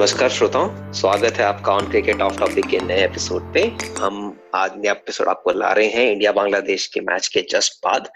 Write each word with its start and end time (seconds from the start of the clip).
नमस्कार 0.00 0.30
श्रोताओं 0.30 0.92
स्वागत 0.92 1.32
है 1.32 1.44
आपका 1.44 1.72
ऑन 1.72 1.88
क्रिकेट 1.90 2.20
ऑफ़ 2.20 2.38
टॉपिक 2.38 2.66
के 2.66 2.78
नए 2.80 3.04
एपिसोड 3.04 3.52
पे। 3.54 3.62
हम 3.98 4.40
आज 4.54 4.76
नया 4.76 4.92
एपिसोड 4.92 5.28
आपको 5.28 5.52
ला 5.52 5.72
रहे 5.72 5.86
हैं 5.86 6.12
इंडिया 6.12 6.32
बांग्लादेश 6.32 6.86
के 6.86 7.00
मैच 7.00 7.28
के 7.28 7.40
जस्ट 7.50 7.74
बाद। 7.86 8.08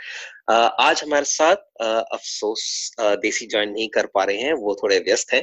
आज 0.80 1.02
हमारे 1.02 1.24
साथ 1.24 1.82
अफसोस 1.82 2.94
देसी 3.00 3.46
ज्वाइन 3.46 3.70
नहीं 3.70 3.88
कर 3.88 4.06
पा 4.06 4.24
रहे 4.24 4.36
हैं 4.36 4.52
वो 4.54 4.74
थोड़े 4.82 4.98
व्यस्त 4.98 5.32
हैं। 5.34 5.42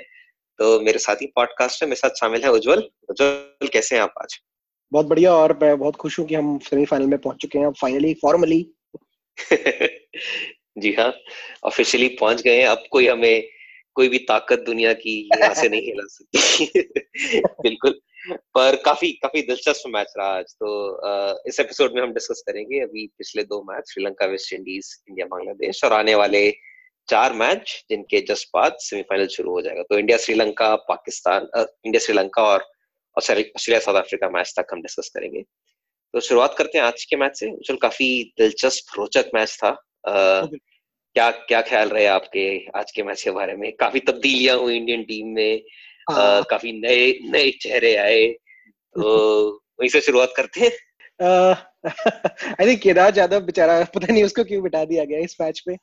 तो 0.59 0.79
मेरे 0.79 0.99
साथ 0.99 1.21
ही 1.21 1.27
पॉडकास्ट 1.35 1.83
में 1.83 1.89
मेरे 1.89 1.99
साथ 1.99 2.19
शामिल 2.19 2.43
है 2.43 2.51
उज्जवल। 2.51 2.83
उज्जवल 3.09 3.67
कैसे 3.67 3.95
हैं 3.95 4.01
आप 4.01 4.13
आज? 4.21 4.39
बहुत 4.91 5.05
बढ़िया 5.05 5.35
और 5.35 5.57
मैं 5.61 5.77
बहुत 5.77 5.95
खुश 5.95 6.19
हूँ 6.19 6.27
कि 6.27 6.35
हम 6.35 6.57
सेमीफाइनल 6.69 7.07
में 7.07 7.17
पहुँच 7.19 7.37
चुके 7.41 7.59
हैं 7.59 7.71
फाइनली 7.81 8.13
फॉर्मली 8.21 8.61
जी 10.77 10.93
हाँ 10.93 11.13
ऑफिशियली 11.63 12.07
पहुँच 12.19 12.41
गए 12.41 12.59
हैं। 12.59 12.67
अब 12.67 12.83
कोई 12.91 13.07
हमें 13.07 13.60
कोई 13.95 14.07
भी 14.07 14.17
ताकत 14.17 14.59
दुनिया 14.59 14.93
की 14.93 15.29
यहाँ 15.35 15.53
से 15.53 15.69
नहीं 15.69 15.81
हिला 15.81 16.07
सकती। 16.07 16.65
बिल्कुल। 17.39 17.99
पर 18.29 18.75
काफ़ी 18.75 19.11
काफ़ी 19.11 19.41
दिलचस्प 19.41 19.83
मैच 19.87 20.13
रहा 20.17 20.27
आज 20.27 20.45
तो 20.53 21.01
इस 21.47 21.59
एपिसोड 21.59 21.91
में 21.95 22.01
हम 22.01 22.13
डिस्कस 22.13 22.43
करेंगे 22.47 22.79
अभी 22.79 23.07
पिछले 23.07 23.43
दो 23.43 23.63
match 23.63 23.83
Sri Lanka 23.93 24.25
West 24.25 24.53
Indies, 24.53 25.03
India 25.09 25.25
Bangladesh 25.25 25.83
और 25.83 25.93
आने 25.93 26.15
वाले 26.15 26.53
चार 27.09 27.33
मैच 27.33 27.85
जिनके 27.89 28.21
जस्ट 28.21 28.49
बाद 28.53 28.77
सेमीफाइनल 28.79 29.27
शुरू 29.27 29.51
हो 29.51 29.61
जाएगा। 29.61 29.83
तो 29.83 29.99
इंडिया, 29.99 30.17
श्रीलंका, 30.17 30.75
पाकिस्तान 30.75 31.47
इंडिया, 31.85 31.99
श्रीलंका 31.99 32.43
और 32.43 32.71
ऑस्ट्रेलिया, 33.17 33.79
साउथ 33.79 33.95
अफ्रीका 33.95 34.29
मैच 34.29 34.53
तक 34.57 34.67
हम 34.71 34.81
डिस्कस 34.81 35.09
करेंगे। 35.09 35.41
तो 36.13 36.19
शुरुआत 36.19 36.55
करते 36.57 36.77
हैं 36.77 36.85
आज 36.85 37.05
के 37.05 37.15
मैच 37.15 37.39
से। 37.39 37.57
चल 37.67 37.75
काफ़ी 37.75 38.33
दिलचस्प 38.37 38.85
रोचक 38.97 39.25
मैच 39.35 39.57
था। 39.63 39.69
क्या 41.13 41.31
क्या 41.31 41.61
ख्याल 41.61 41.89
रहे 41.89 42.05
आपके 42.05 42.65
आज 42.75 42.91
के 42.91 43.03
मैच 43.03 43.23
के 43.23 43.31
बारे 43.31 43.53
में? 43.53 43.71
काफ़ी 43.71 43.99
तब्दीलियाँ 43.99 44.57
हुई 44.57 44.77
इंडियन 44.77 45.03
टीम 45.03 45.27
में 45.27 45.61
आ, 46.11 46.13
हाँ। 46.13 46.43
काफ़ी 46.43 46.71
नए 46.71 47.19
नए 47.31 47.51
चेहरे 47.51 47.95
आए 47.95 48.27
तो 48.95 49.49
वहीं 49.79 49.89
से 49.89 50.01
शुरुआत 50.01 50.33
करते 50.35 50.59
हैं। 50.59 50.71
आई 52.61 52.67
थिंक 52.67 52.81
केदार 52.81 53.13
यादव 53.17 53.39
बेचारा 53.39 53.83
पता 53.83 54.13
नहीं 54.13 54.23
उसको 54.23 54.43
क्यों 54.43 54.63
बिठा 54.63 54.85
दिया 54.85 55.05
गया 55.05 55.19
इस 55.19 55.37
मैच 55.41 55.63
में। 55.67 55.75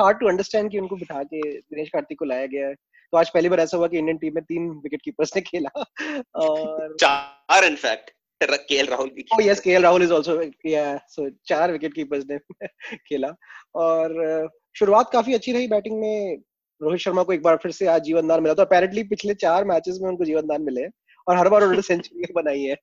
हार्ड 0.00 0.18
टू 0.18 0.28
अंडरस्टैंड 0.28 0.70
कि 0.70 0.78
उनको 0.78 0.96
बिठा 0.96 1.22
के 1.22 1.40
दिनेश 1.52 1.88
कार्तिक 1.88 2.18
को 2.18 2.24
लाया 2.24 2.46
गया। 2.46 2.72
तो 2.72 3.16
आज 3.16 3.30
पहली 3.30 3.48
बार 3.48 3.60
ऐसा 3.60 3.76
हुआ 3.76 3.86
कि 3.86 3.98
इंडियन 3.98 4.18
टीम 4.18 4.34
में 4.34 4.44
तीन 4.44 4.68
विकेट 4.68 5.02
कीपर्स 5.04 5.36
ने 5.36 5.42
खेला। 5.42 5.84
और 6.34 6.96
चार 7.00 7.64
इनफैक्ट 7.64 8.10
केएल 8.50 8.86
राहुल 8.86 9.10
भी 9.10 9.24
oh 9.34 9.48
yes 9.48 9.60
KL 9.60 9.82
Rahul 9.82 10.02
is 10.02 10.12
also 10.12 10.50
या 10.68 11.00
सो 11.08 11.30
चार 11.46 11.72
विकेट 11.72 11.94
कीपर्स 11.94 12.24
ने 12.30 12.38
खेला। 12.96 13.34
और 13.74 14.48
शुरुआत 14.78 15.10
काफ़ी 15.12 15.34
अच्छी 15.34 15.52
रही 15.52 15.68
बैटिंग 15.68 16.00
में। 16.00 16.38
रोहित 16.82 17.00
शर्मा 17.00 17.22
को 17.22 17.32
एक 17.32 17.42
बार 17.42 17.56
फिर 17.56 17.72
से 17.72 17.86
आज 17.86 18.02
जीवन 18.02 18.28
दान 18.28 18.42
मिला। 18.42 18.54
तो 18.54 18.62
अपेरेंटली 18.62 19.02
पिछले 19.02 19.34
चार 19.34 19.64
मैचेस 19.64 19.98
में 20.02 20.10
उनको 20.10 20.24
जीवन 20.24 20.42
दान 20.46 20.62
मिले 20.62 20.80
हैं। 20.80 20.90
और 21.28 21.36
हर 21.36 21.48
बार 21.48 21.62
उन्होंने 21.62 21.82
सेंचुरी 21.88 22.32
बनाई 22.32 22.62
है। 22.62 22.76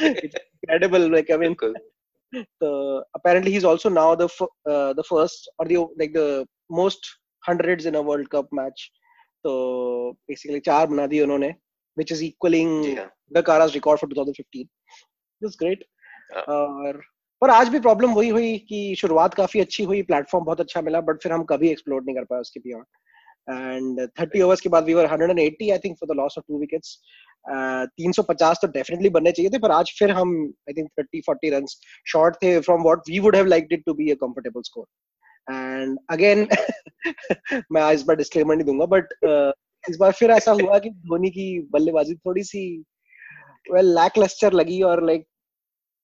इनक्रेडिबल 0.00 1.12
लाइक 1.12 1.30
आई 1.30 1.38
मीन 1.38 1.56
तो 2.34 3.00
apparently 3.00 3.52
he's 3.52 3.64
also 3.64 3.88
now 3.88 4.14
the 4.14 4.28
uh, 4.44 4.92
the 4.92 5.04
first 5.12 5.48
or 5.58 5.66
the 5.66 5.76
like 5.76 6.12
the 6.12 6.46
most 6.78 6.98
hundreds 7.48 7.86
in 7.86 7.94
a 7.94 8.02
world 8.02 8.30
cup 8.34 8.46
match. 8.52 8.90
तो 9.44 10.12
बेसिकली 10.12 10.60
चार 10.60 10.86
बना 10.86 11.06
दिए 11.06 11.22
उन्होंने 11.22 11.54
is 11.96 12.22
equaling 12.22 12.98
the 13.34 13.42
Kara's 13.42 13.74
record 13.74 13.98
for 13.98 14.06
2015 14.06 14.68
it's 15.42 15.56
great 15.62 15.84
और 16.48 17.02
पर 17.42 17.50
आज 17.50 17.68
भी 17.68 17.80
प्रॉब्लम 17.80 18.12
वही 18.12 18.28
हुई 18.28 18.56
कि 18.68 18.94
शुरुआत 18.98 19.34
काफ़ी 19.34 19.60
अच्छी 19.60 19.84
हुई 19.84 20.02
प्लेटफॉर्म 20.02 20.44
बहुत 20.44 20.60
अच्छा 20.60 20.80
मिला 20.82 21.00
बट 21.00 21.22
फिर 21.22 21.32
हम 21.32 21.44
कभी 21.44 21.68
एक्सप्लोर 21.70 22.02
नहीं 22.02 22.16
कर 22.16 22.24
पाए 22.24 22.40
उसके 22.40 22.60
बियॉन्ड 22.60 22.86
एंड 23.50 24.00
30 24.20 24.42
ओवर्स 24.42 24.60
के 24.60 24.68
बाद 24.68 24.84
we 24.84 24.94
were 24.94 25.06
180 25.06 25.70
I 25.72 25.78
think 25.78 25.96
for 25.96 26.08
the 26.08 26.16
loss 26.16 26.34
of 26.38 26.44
two 26.48 26.58
wickets 26.60 26.98
350 28.00 28.60
तो 28.62 28.68
डेफिनेटली 28.68 29.08
बनने 29.08 29.32
चाहिए 29.32 29.50
थे 29.50 29.58
पर 29.58 29.70
आज 29.70 29.94
फिर 29.98 30.10
हम 30.10 30.34
आई 30.68 30.74
थिंक 30.74 30.90
30 31.00 31.22
40 31.28 31.52
रन्स 31.52 31.78
शॉर्ट 32.12 32.36
थे 32.42 32.58
from 32.60 32.82
what 32.82 33.08
we 33.10 33.18
would 33.18 33.36
have 33.36 33.46
liked 33.46 33.72
it 33.72 33.84
to 33.86 33.94
be 33.94 34.10
a 34.10 34.14
comfortable 34.14 34.62
score 34.62 34.86
and 35.48 35.98
again 36.10 36.46
मैं 37.72 37.90
इस 37.92 38.02
बार 38.02 38.16
डिस्क्लेमर 38.16 38.56
नहीं 38.56 38.66
दूँगा 38.66 38.86
बट 38.86 39.14
uh, 39.26 39.52
इस 39.84 39.96
बार 39.96 40.12
फिर 40.12 40.30
ऐसा 40.30 40.52
हुआ 40.52 40.78
कि 40.78 40.90
धोनी 40.90 41.30
की 41.30 41.48
बल्लेबाजी 41.72 42.14
थोड़ी 42.14 42.42
सी 42.44 42.62
वेल 43.72 43.94
लैक 43.94 44.18
लगी 44.54 44.82
और 44.82 45.04
लाइक 45.06 45.26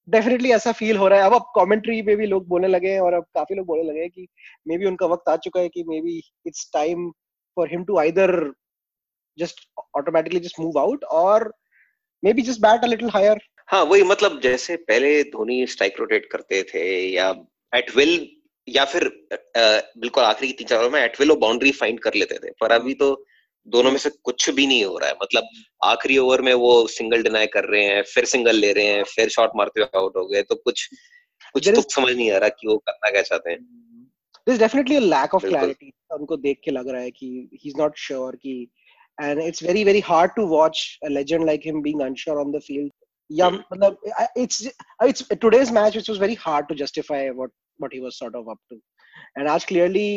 डेफिनेटली 0.08 0.50
ऐसा 0.52 0.72
फील 0.72 0.96
हो 0.96 1.08
रहा 1.08 1.18
है। 1.18 1.26
अब 1.26 1.34
अब 1.34 1.42
कमेंट्री 1.54 2.02
में 2.02 2.16
भी 2.16 2.26
लोग 2.26 2.48
बोलने 2.48 2.68
लगे 2.68 2.88
हैं 2.88 3.00
और 3.00 3.14
अब 3.14 3.22
काफ़ी 3.34 3.54
लोग 3.54 3.66
बोलने 3.66 3.90
लगे 3.90 4.00
हैं 4.00 4.10
कि 4.10 4.26
मे 4.68 4.78
बी 4.78 4.86
उनका 4.86 5.06
वक्त 5.06 5.28
आ 5.28 5.36
चुका 5.36 5.60
है 5.60 5.68
कि 5.68 5.84
maybe 6.00 6.20
it's 6.46 6.70
time 6.74 7.10
for 7.56 7.68
him 7.70 7.84
to 7.84 7.98
either 7.98 8.52
just 9.38 9.66
automatically 9.96 10.40
just 10.40 10.60
move 10.60 10.78
out 10.78 11.04
और 11.04 11.52
maybe 12.32 12.42
just 12.42 12.60
bat 12.60 12.84
a 12.84 12.86
little 12.86 13.08
higher 13.08 13.40
हाँ 13.68 13.82
वही 13.84 14.02
मतलब 14.02 14.40
जैसे 14.40 14.76
पहले 14.76 15.22
धोनी 15.24 15.66
स्ट्राइक 15.66 15.94
रोटेट 16.00 16.26
करते 16.32 16.62
थे 16.62 16.84
या 17.14 17.34
एट 17.74 17.96
विल 17.96 18.28
या 18.68 18.84
फिर 18.84 19.06
आ, 19.32 19.80
बिल्कुल 20.00 20.24
आखिरी 20.24 20.52
तीन 20.52 20.66
चार 20.66 20.88
में 20.90 21.00
एट 21.00 21.20
विल 21.20 21.30
वो 21.30 21.36
बाउंड्री 21.36 21.72
फाइंड 21.72 22.00
कर 22.00 22.14
लेते 22.14 22.34
थे। 22.34 22.50
पर 22.60 22.72
अभी 22.72 22.94
तो 22.94 23.26
दोनों 23.66 23.90
में 23.90 23.98
से 23.98 24.10
कुछ 24.24 24.48
भी 24.50 24.66
नहीं 24.66 24.84
हो 24.84 24.98
रहा 24.98 25.08
है 25.08 25.14
मतलब 25.22 25.48
आखिरी 25.84 26.18
ओवर 26.18 26.40
में 26.42 26.52
वो 26.54 26.86
सिंगल 26.96 27.22
डिनाई 27.22 27.46
कर 27.54 27.64
रहे 27.64 27.84
हैं 27.84 28.02
फिर 28.14 28.24
सिंगल 28.24 28.56
ले 28.56 28.72
रहे 28.72 28.86
हैं 28.86 29.02
फिर 29.14 29.28
शॉट 29.28 29.50
मारते 29.56 29.80
हुए 29.80 29.98
आउट 30.00 30.16
हो 30.16 30.26
गए 30.26 30.42
तो 30.42 30.54
कुछ 30.54 30.88
कुछ 31.54 31.68
तो 31.68 31.82
समझ 31.82 32.12
नहीं 32.12 32.30
आ 32.30 32.38
रहा 32.38 32.48
कि 32.60 32.68
वो 32.68 32.76
करना 32.88 33.10
क्या 33.10 33.22
चाहते 33.22 33.50
हैं 33.50 33.82
there's 34.46 34.58
definitely 34.60 34.96
a 34.96 35.04
lack 35.10 35.34
of 35.36 35.44
clarity 35.50 35.90
उनको 36.14 36.36
देख 36.36 36.60
के 36.64 36.70
लग 36.70 36.88
रहा 36.88 37.00
है 37.02 37.10
कि 37.10 37.28
he's 37.62 37.76
not 37.82 38.02
sure 38.06 38.32
कि 38.36 38.56
and 39.18 39.40
it's 39.40 39.60
very 39.60 39.84
very 39.84 40.00
hard 40.00 40.32
to 40.36 40.44
watch 40.52 40.98
a 41.08 41.10
legend 41.10 41.46
like 41.48 41.66
him 41.68 41.80
being 41.82 42.00
unsure 42.06 42.38
on 42.40 42.50
the 42.52 42.60
field 42.60 42.90
yeah 43.30 43.50
hmm. 43.50 43.60
मतलब 43.72 43.96
it's 44.36 44.66
it's 45.08 45.26
today's 45.44 45.70
match 45.72 45.96
which 45.96 46.08
was 46.08 46.18
very 46.18 46.34
hard 46.46 46.68
to 46.68 46.74
justify 46.74 47.20
what 47.30 47.50
what 47.78 47.92
he 47.92 48.00
was 48.00 48.18
sort 48.18 48.34
of 48.34 48.48
up 48.48 48.60
to 48.72 48.80
and 49.36 49.48
आज 49.48 49.66
clearly 49.66 50.08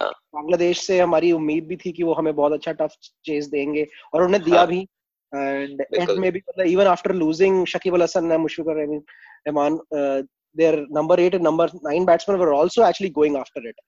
Bangladesh 0.00 0.86
से 0.86 1.00
हमारी 1.00 1.32
उम्मीद 1.32 1.66
भी 1.66 1.76
थी 1.76 1.92
कि 1.92 2.02
वो 2.02 2.12
हमें 2.12 2.34
बहुत 2.34 2.52
अच्छा 2.52 2.72
टफ 2.72 2.94
चेस 3.24 3.46
देंगे 3.46 3.86
और 4.14 4.22
उन्हें 4.22 4.42
दिया 4.42 4.58
हाँ, 4.58 4.66
भी। 4.66 4.88
एंड 5.34 5.80
एंड 5.80 6.10
में 6.10 6.32
भी 6.32 6.38
मतलब 6.48 6.66
even 6.66 6.86
after 6.86 7.12
losing 7.12 7.66
Shakib 7.66 7.94
Al 7.94 8.02
Hasan 8.02 8.36
Mushfiqur 8.36 8.76
Rahman 8.76 9.78
their 10.56 10.86
number 10.90 11.20
8 11.20 11.34
and 11.34 11.42
number 11.42 11.68
9 11.68 12.06
batsman 12.06 12.38
were 12.38 12.54
also 12.54 12.88
actually 12.88 13.10
going 13.10 13.36
after 13.36 13.68
it 13.68 13.80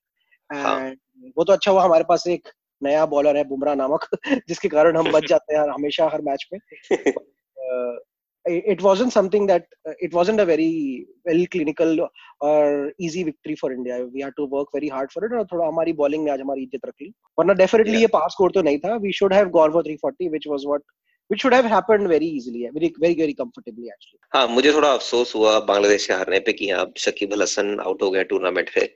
and 0.53 0.97
वो 1.39 1.45
तो 1.45 1.53
अच्छा 1.53 1.71
हुआ 1.71 1.85
हमारे 1.85 2.05
पास 2.05 2.27
एक 2.27 2.49
नया 2.83 3.07
बॉलर 3.07 3.37
है 3.37 3.45
बुमराह 3.45 3.75
नामक 3.75 4.07
जिसके 4.49 4.69
कारण 4.69 4.97
हम 4.97 5.13
बच 5.13 5.25
जाते 5.25 5.57
हैं 5.57 5.63
हमेशा 5.63 6.09
हर 6.09 6.21
मैच 6.21 6.49
में। 6.53 6.61
it 8.45 8.83
wasn't 8.83 9.13
something 9.13 9.47
that 9.47 9.67
uh, 9.89 9.93
it 9.99 10.13
wasn't 10.13 10.41
a 10.41 10.45
very 10.45 11.07
well 11.25 11.47
clinical 11.51 12.09
or 12.41 12.93
easy 12.99 13.25
victory 13.25 13.57
for 13.57 13.73
India. 13.73 14.07
We 14.07 14.21
had 14.21 14.35
to 14.37 14.45
work 14.47 14.69
very 14.73 14.89
hard 14.89 15.13
for 15.13 15.25
it 15.25 15.33
और 15.33 15.47
थोड़ा 15.53 15.67
हमारी 15.67 15.93
बॉलिंग 15.93 16.25
ने 16.25 16.31
आज 16.31 16.41
हमारी 16.41 16.63
इज़्ज़त 16.63 16.87
रख 16.87 16.95
ली 17.03 17.13
वरना 17.39 17.55
डेफिनेटली 17.55 18.01
ये 18.01 18.07
पास 18.17 18.33
स्कोर 18.33 18.51
तो 18.55 18.63
नहीं 18.63 18.79
था 18.79 18.97
we 18.97 19.13
should 19.21 19.35
have 19.35 19.49
gone 19.57 19.73
for 19.73 19.83
340 19.85 20.31
which 20.31 20.47
was 20.49 20.65
what 20.67 20.83
which 21.31 21.43
should 21.43 21.55
have 21.55 21.67
happened 21.73 22.09
very 22.09 22.27
easily 22.39 22.63
very 22.73 22.89
very 23.03 23.15
very 23.19 23.35
comfortably 23.37 23.87
actually 23.93 24.19
हाँ 24.35 24.47
मुझे 24.49 24.73
थोड़ा 24.73 24.93
अफसोस 24.95 25.35
हुआ 25.35 25.59
बांग्लादेश 25.71 26.07
के 26.07 26.15
हारने 26.15 26.41
पे 26.49 26.53
कि 26.53 26.69
हाँ 26.71 26.85
शकीब 27.05 27.33
अल 27.33 27.43
हसन 27.43 27.79
आउट 27.81 28.03
हो 28.03 28.11
गए 28.11 28.25
टूर्नामेंट 28.33 28.71
पे 28.75 28.89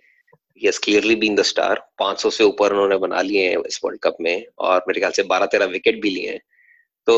he 0.60 0.66
has 0.66 0.78
clearly 0.78 1.14
been 1.14 1.36
the 1.36 1.44
star 1.44 1.74
500 2.02 2.30
से 2.32 2.44
ऊपर 2.44 2.72
उन्होंने 2.72 2.96
बना 2.98 3.20
लिए 3.22 3.48
हैं 3.48 3.58
इस 3.66 3.80
वर्ल्ड 3.84 4.00
कप 4.02 4.16
में 4.20 4.44
और 4.68 4.84
मेरे 4.88 5.00
ख्याल 5.00 5.12
से 5.18 5.22
12 5.28 5.48
13 5.54 5.68
विकेट 5.72 6.00
भी 6.02 6.10
लिए 6.10 6.30
हैं 6.30 6.40
तो 7.08 7.14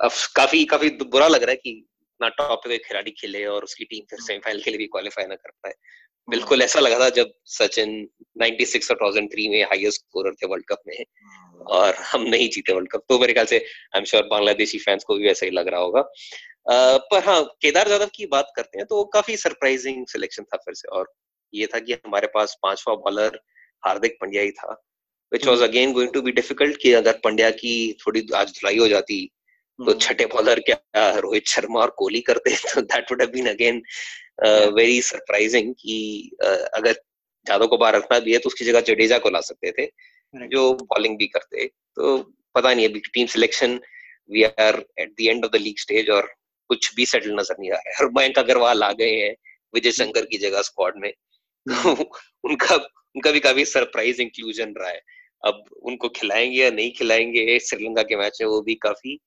अब 0.00 0.10
काफ़ी 0.36 0.64
काफ़ी 0.64 0.88
बुरा 1.04 1.28
लग 1.28 1.42
रहा 1.42 1.50
है 1.50 1.56
कि 1.56 1.72
ना 2.20 2.28
टॉप 2.28 2.60
पे 2.64 2.78
खिलाड़ी 2.78 3.10
खेले 3.10 3.44
और 3.46 3.64
उसकी 3.64 3.84
टीम 3.84 4.04
फिर 4.10 4.20
सेमीफाइनल 4.20 4.60
के 4.60 4.70
लिए 4.70 4.78
भी 4.78 4.86
क्वालिफाई 4.86 5.26
ना 5.26 5.34
कर 5.34 5.50
पाए। 5.50 5.72
बिल्कुल 6.28 6.62
ऐसा 6.62 6.80
लगा 6.80 6.98
था 7.00 7.08
जब 7.08 7.30
सचिन 7.44 8.08
96 8.42 8.90
और 8.90 8.96
2003 8.96 9.50
में 9.50 9.62
हाईएस्ट 9.64 10.00
स्कोरर 10.00 10.34
थे 10.34 10.46
वर्ल्ड 10.46 10.64
कप 10.68 10.82
में 10.86 11.04
और 11.66 11.94
हम 11.94 12.22
नहीं 12.22 12.48
जीते 12.48 12.72
वर्ल्ड 12.72 12.90
कप 12.90 13.04
तो 13.08 13.18
मेरे 13.18 13.32
ख्याल 13.32 13.46
से 13.46 13.58
I 13.58 13.98
am 13.98 14.04
sure 14.04 14.22
Bangladeshi 14.22 14.78
fans 14.78 15.04
को 15.04 15.16
भी 15.16 15.28
ऐसा 15.28 15.46
ही 15.46 15.52
लग 15.52 15.68
रहा 15.68 15.80
होगा। 15.80 16.00
uh, 16.00 16.98
पर 17.10 17.24
हाँ 17.24 17.42
केदार 17.62 17.90
यादव 17.90 18.10
की 18.14 18.26
बात 18.26 18.52
करते 18.56 18.78
हैं 18.78 18.86
तो 18.86 19.04
काफ़ी 19.04 19.36
सरप्राइजिंग 19.36 20.06
सिलेक्शन 20.06 20.42
था 20.42 20.56
फिर 20.56 20.74
से 20.74 20.88
और 20.88 21.12
ये 21.54 21.66
था 21.66 21.78
कि 21.78 21.92
हमारे 21.92 22.26
पास 22.26 22.58
पांचवा 22.62 22.94
बॉलर 22.94 23.40
हार्दिक 23.86 24.16
पंड्या 24.20 24.42
ही 24.42 24.50
था। 24.50 24.87
Which 25.32 25.46
was 25.46 25.62
again 25.62 25.92
going 25.92 26.12
to 26.12 26.22
be 26.22 26.32
difficult 26.32 26.76
कि 26.82 26.92
अगर 26.94 27.18
पंड्या 27.24 27.50
की 27.52 27.74
थोड़ी 28.00 28.26
आज 28.36 28.50
धुलाई 28.50 28.78
हो 28.78 28.88
जाती 28.88 29.24
तो 29.78 29.84
हम्म। 29.84 29.98
छठे 29.98 30.26
बॉलर 30.26 30.60
क्या 30.60 31.08
रोहित 31.18 31.48
शर्मा 31.48 31.80
और 31.80 31.90
कोहली 31.98 32.20
करते 32.20 32.54
तो 32.64 32.80
that 32.82 33.10
would 33.10 33.20
have 33.20 33.30
been 33.30 33.48
again 33.48 33.82
very 34.72 35.00
surprising 35.02 35.74
कि 35.74 36.30
uh, 36.44 36.58
अगर 36.74 36.96
यादव 37.46 37.66
को 37.66 37.76
बाहर 37.78 37.96
रखना 37.96 38.18
भी 38.20 38.32
है 38.32 38.38
तो 38.38 38.48
उसकी 38.48 38.64
जगह 38.64 38.80
जडेजा 38.88 39.18
को 39.18 39.30
ला 39.30 39.40
सकते 39.42 39.70
थे 39.72 39.86
जो 40.48 40.72
बॉलिंग 40.84 41.16
भी 41.18 41.26
करते 41.28 41.66
तो 41.66 42.16
पता 42.54 42.72
नहीं 42.74 42.88
अभी 42.88 43.00
team 43.14 43.26
selection 43.28 43.78
we 44.30 44.42
are 44.44 44.84
at 44.98 45.10
the 45.10 45.20
end 45.22 45.44
of 45.44 45.52
the 45.52 45.60
league 45.60 45.78
stage 45.78 46.10
और 46.10 46.32
कुछ 46.70 46.94
भी 46.94 47.06
सेटल 47.06 47.34
नज़र 47.34 47.56
नहीं 47.60 47.70
आ 47.70 47.74
रहा 47.74 47.90
है 47.90 48.04
और 48.04 48.10
मयंक 48.12 48.38
अग्रवाल 48.38 48.82
आ 48.82 48.90
गए 48.94 49.12
हैं 49.12 49.34
विजय। 49.74 49.90
शंकर 49.92 50.24
की 50.24 50.38
जगह 50.38 50.62
स्क्वाड 50.62 50.96
में 50.96 51.12
हम्म। 51.66 52.04
उनका 52.44 52.74
उनका 52.76 53.30
भी 53.30 53.40
काफ़ी 53.40 53.64
सरप्राइज़ 53.66 54.20
इंक्लूजन 54.22 54.74
रहा 54.78 54.90
है 54.90 55.00
अब 55.42 55.64
उनको 55.82 56.08
खिलाएँगे 56.08 56.62
या 56.62 56.70
नहीं 56.70 56.90
खिलाएँगे, 56.98 57.58
श्रीलंका 57.58 58.02
के 58.02 58.16
मैच 58.16 58.38
में 58.42 58.48
वो 58.48 58.60
भी 58.62 58.74
काफ़ी 58.82 59.18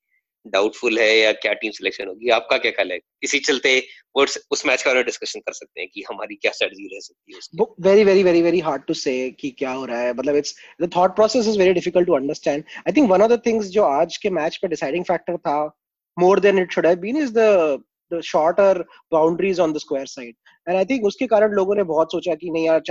डाउटफुल 0.45 0.97
है 0.99 1.17
या 1.17 1.31
क्या 1.31 1.51
टीम 1.53 1.71
सिलेक्शन 1.71 2.07
होगी, 2.07 2.29
आपका 2.29 2.57
क्या 2.57 2.71
ख्याल 2.71 2.91
है? 2.91 2.99
इसी 3.23 3.39
चलते 3.39 3.73
उस 4.15 4.63
मैच 4.65 4.83
का 4.83 4.93
डिस्कशन 5.01 5.39
कर 5.39 5.53
सकते 5.53 5.81
हैं 5.81 5.89
कि 5.93 6.03
हमारी 6.09 6.35
क्या 6.35 6.51
स्ट्रेटजी 6.51 6.87
रह 6.93 6.99
सकती 6.99 7.33
है 7.33 7.65
very 7.89 8.03
very 8.03 8.23
very 8.23 8.41
very 8.41 8.59
hard 8.59 8.83
to 8.87 8.93
say 8.93 9.13
कि 9.31 9.49
क्या 9.59 9.71
हो 9.71 9.85
रहा 9.85 9.99
है 10.01 10.13
मतलब 10.13 10.35
it's 10.35 10.55
the 10.81 10.89
thought 10.95 11.15
process 11.15 11.47
is 11.47 11.57
very 11.59 11.73
difficult 11.73 12.07
to 12.07 12.13
understand 12.13 12.63
I 12.77 12.93
think 12.93 13.09
one 13.09 13.21
of 13.21 13.31
the 13.31 13.41
things 13.45 13.67
जो 13.67 13.83
आज 13.83 14.17
के 14.17 14.29
मैच 14.29 14.57
पे 14.57 14.67
डिसाइडिंग 14.67 15.05
फैक्टर 15.05 15.37
था 15.37 15.55
more 16.17 16.39
than 16.39 16.59
it 16.59 16.71
should 16.71 16.85
have 16.87 16.97
been 16.97 17.17
is 17.17 17.31
the 17.33 17.83
the 18.13 18.21
shorter 18.23 18.83
boundaries 19.11 19.59
on 19.59 19.73
the 19.73 19.77
square 19.77 20.05
side 20.05 20.35
and 20.67 20.77
I 20.77 20.85
think 20.85 21.05
उसके 21.05 21.27
कारण 21.27 21.51
लोगों 21.51 21.75
ने 21.75 21.83
बहुत 21.83 22.11
सोचा 22.11 22.35
कि 22.35 22.49
नहीं 22.49 22.65
यार 22.65 22.81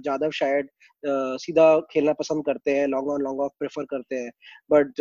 जादव 0.00 0.30
शायद 0.30 0.68
सीधा 1.38 1.64
खेलना 1.90 2.12
पसंद 2.12 2.44
करते 2.46 2.70
हैं 2.70 2.86
long 2.86 3.08
on 3.08 3.22
long 3.22 3.40
off 3.40 3.52
prefer 3.58 3.84
करते 3.84 4.16
हैं 4.16 4.30
बट 4.70 5.00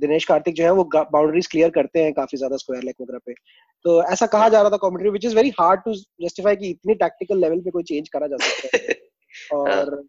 दिनेश 0.00 0.24
कार्तिक 0.24 0.54
जो 0.54 0.64
है 0.64 0.70
वो 0.72 0.84
बाउंड्रीज 0.94 1.46
क्लियर 1.46 1.70
करते 1.70 2.02
हैं 2.02 2.12
काफ़ी 2.12 2.38
ज़्यादा 2.38 2.56
स्क्वायर 2.56 2.84
लेग 2.84 3.02
वगैरह 3.02 3.18
पे 3.26 3.34
तो 3.84 4.02
ऐसा 4.12 4.26
कहा 4.26 4.48
जा 4.48 4.60
रहा 4.60 4.70
था 4.70 4.76
commentary 4.76 5.10
which 5.10 5.24
is 5.24 5.36
very 5.36 5.52
hard 5.60 5.80
to 5.80 5.94
justify 5.94 6.56
कि 6.56 6.70
इतनी 6.70 6.94
टैक्टिकल 6.94 7.40
लेवल 7.40 7.60
पे 7.60 7.70
कोई 7.70 7.82
चेंज 7.82 8.08
करा 8.08 8.26
जा 8.26 8.36
सकता 8.36 8.76
है 8.76 8.96
और 9.52 10.02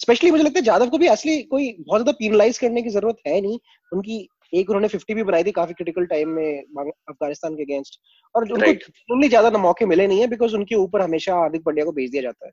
स्पेशली 0.00 0.30
मुझे 0.30 0.44
लगता 0.44 0.58
है 0.58 0.64
जादव 0.64 0.88
को 0.88 0.98
भी 0.98 1.06
असली 1.06 1.42
कोई 1.42 1.72
बहुत 1.80 2.00
ज़्यादा 2.00 2.12
पीनलाइज 2.12 2.58
करने 2.58 2.82
की 2.82 2.90
ज़रूरत 2.90 3.16
है 3.26 3.40
नहीं। 3.40 3.58
उनकी 3.92 4.26
एक 4.52 4.70
उन्होंने 4.70 4.88
50 4.88 5.14
भी 5.14 5.22
बनाई 5.22 5.44
थी 5.44 5.50
काफ़ी 5.50 5.74
क्रिटिकल 5.74 6.06
टाइम 6.06 6.28
में 6.28 6.62
अफ़गानिस्तान 6.62 7.54
के 7.54 7.62
अगेंस्ट 7.62 8.00
और 8.34 8.42
उनको 8.42 8.66
right. 8.66 9.28
ज़्यादा 9.28 9.58
मौके 9.58 9.86
मिले 9.86 10.06
नहीं 10.06 10.20
है 10.20 10.26
बिकॉज़ 10.26 10.54
उनके 10.54 10.74
ऊपर 10.74 11.00
हमेशा 11.00 11.34
हार्दिक 11.34 11.62
पांड्या 11.62 11.84
को 11.84 11.92
भेज 11.92 12.10
दिया 12.10 12.22
जाता 12.22 12.46
है। 12.46 12.52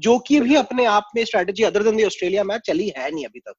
जो 0.00 0.18
कि 0.18 0.40
भी 0.40 0.54
अपने 0.54 0.84
आप 0.84 1.08
में 1.16 1.24
strategy 1.24 1.64
other 1.64 1.82
than 1.82 2.04
Australia 2.06 2.44
match 2.44 2.60
चली 2.66 2.88
है 2.98 3.10
नहीं 3.10 3.24
अभी 3.24 3.40
तक। 3.40 3.54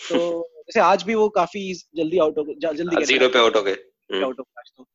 तो 0.00 0.18
जैसे 0.58 0.80
आज 0.80 1.02
भी 1.02 1.14
वो 1.14 1.28
काफ़ी 1.28 1.72
जल्दी 1.96 2.18
आउट 2.18 2.38
हो 2.38 2.44
गए 2.44 2.54
जल्दी 2.74 3.04
ज़ीरो 3.04 3.28
पे 3.28 3.38
आउट 3.38 3.56
हो 3.56 3.62
गए। 3.62 3.76
आउट 4.22 4.40
ऑफ़ 4.40 4.46
मैच 4.58 4.72
तो। 4.76 4.86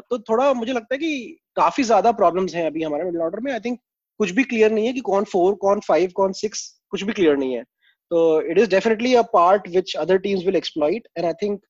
तो 0.00 0.18
थोड़ा 0.18 0.52
मुझे 0.52 0.72
लगता 0.72 0.94
है 0.94 0.98
कि 0.98 1.38
काफ़ी 1.56 1.82
ज़्यादा 1.84 2.12
प्रॉब्लम्स 2.12 2.54
हैं 2.54 2.66
अभी 2.66 2.82
हमारे 2.82 3.04
मिडिल 3.04 3.20
ऑर्डर 3.20 3.40
में। 3.40 3.52
आई 3.52 3.60
थिंक 3.60 3.78
कुछ 4.20 4.30
भी 4.30 4.44
क्लियर 4.44 4.72
नहीं 4.72 4.86
है 4.86 4.92
कि 4.92 5.00
कौन 5.00 5.24
फोर 5.24 5.54
कौन 5.54 5.80
फाइव 5.80 6.10
कौन 6.14 6.32
सिक्स 6.32 6.80
कुछ 6.90 7.02
भी 7.02 7.12
क्लियर 7.12 7.36
नहीं 7.36 7.54
है। 7.54 7.64
तो 8.10 8.40
it 8.42 8.58
is 8.58 8.70
definitely 8.70 9.14
a 9.14 9.22
part 9.32 9.68
which 9.68 9.94
other 9.96 10.18
teams 10.18 10.44
will 10.46 10.56
exploit 10.56 11.08
and 11.18 11.26
I 11.26 11.32
think 11.42 11.60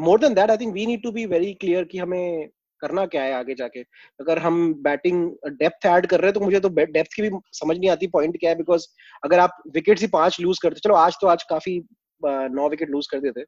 more 0.00 0.20
than 0.20 0.34
that 0.34 0.50
I 0.50 0.56
think 0.56 0.74
we 0.74 0.86
need 0.86 1.02
to 1.02 1.12
be 1.12 1.26
very 1.28 1.52
clear 1.54 1.84
कि 1.84 1.98
हमें 1.98 2.48
करना 2.82 3.04
क्या 3.06 3.22
है 3.22 3.32
आगे 3.34 3.54
जाके। 3.54 3.80
अगर 4.20 4.38
हम 4.38 4.58
बैटिंग 4.82 5.24
डेप्थ 5.52 5.86
ऐड 5.86 6.06
कर 6.06 6.20
रहे 6.20 6.28
हैं 6.28 6.34
तो 6.34 6.40
मुझे 6.40 6.60
तो 6.60 6.68
डेप्थ 6.68 7.14
की 7.14 7.22
भी 7.22 7.30
समझ 7.54 7.76
नहीं 7.78 7.90
आती 7.90 8.06
पॉइंट 8.08 8.36
क्या 8.40 8.50
है? 8.50 8.56
बिकॉज़ 8.56 8.86
अगर 9.24 9.38
आप 9.38 9.62
विकेट 9.74 10.00
ही 10.00 10.06
पाँच 10.08 10.40
लूज 10.40 10.58
करते, 10.62 10.80
चलो 10.80 10.94
आज 10.96 11.16
तो 11.20 11.26
आज 11.28 11.42
काफ़ी 11.50 11.80
नौ 12.22 12.68
विकेट 12.68 12.90
लूज 12.90 13.06
कर 13.06 13.20
देते। 13.20 13.44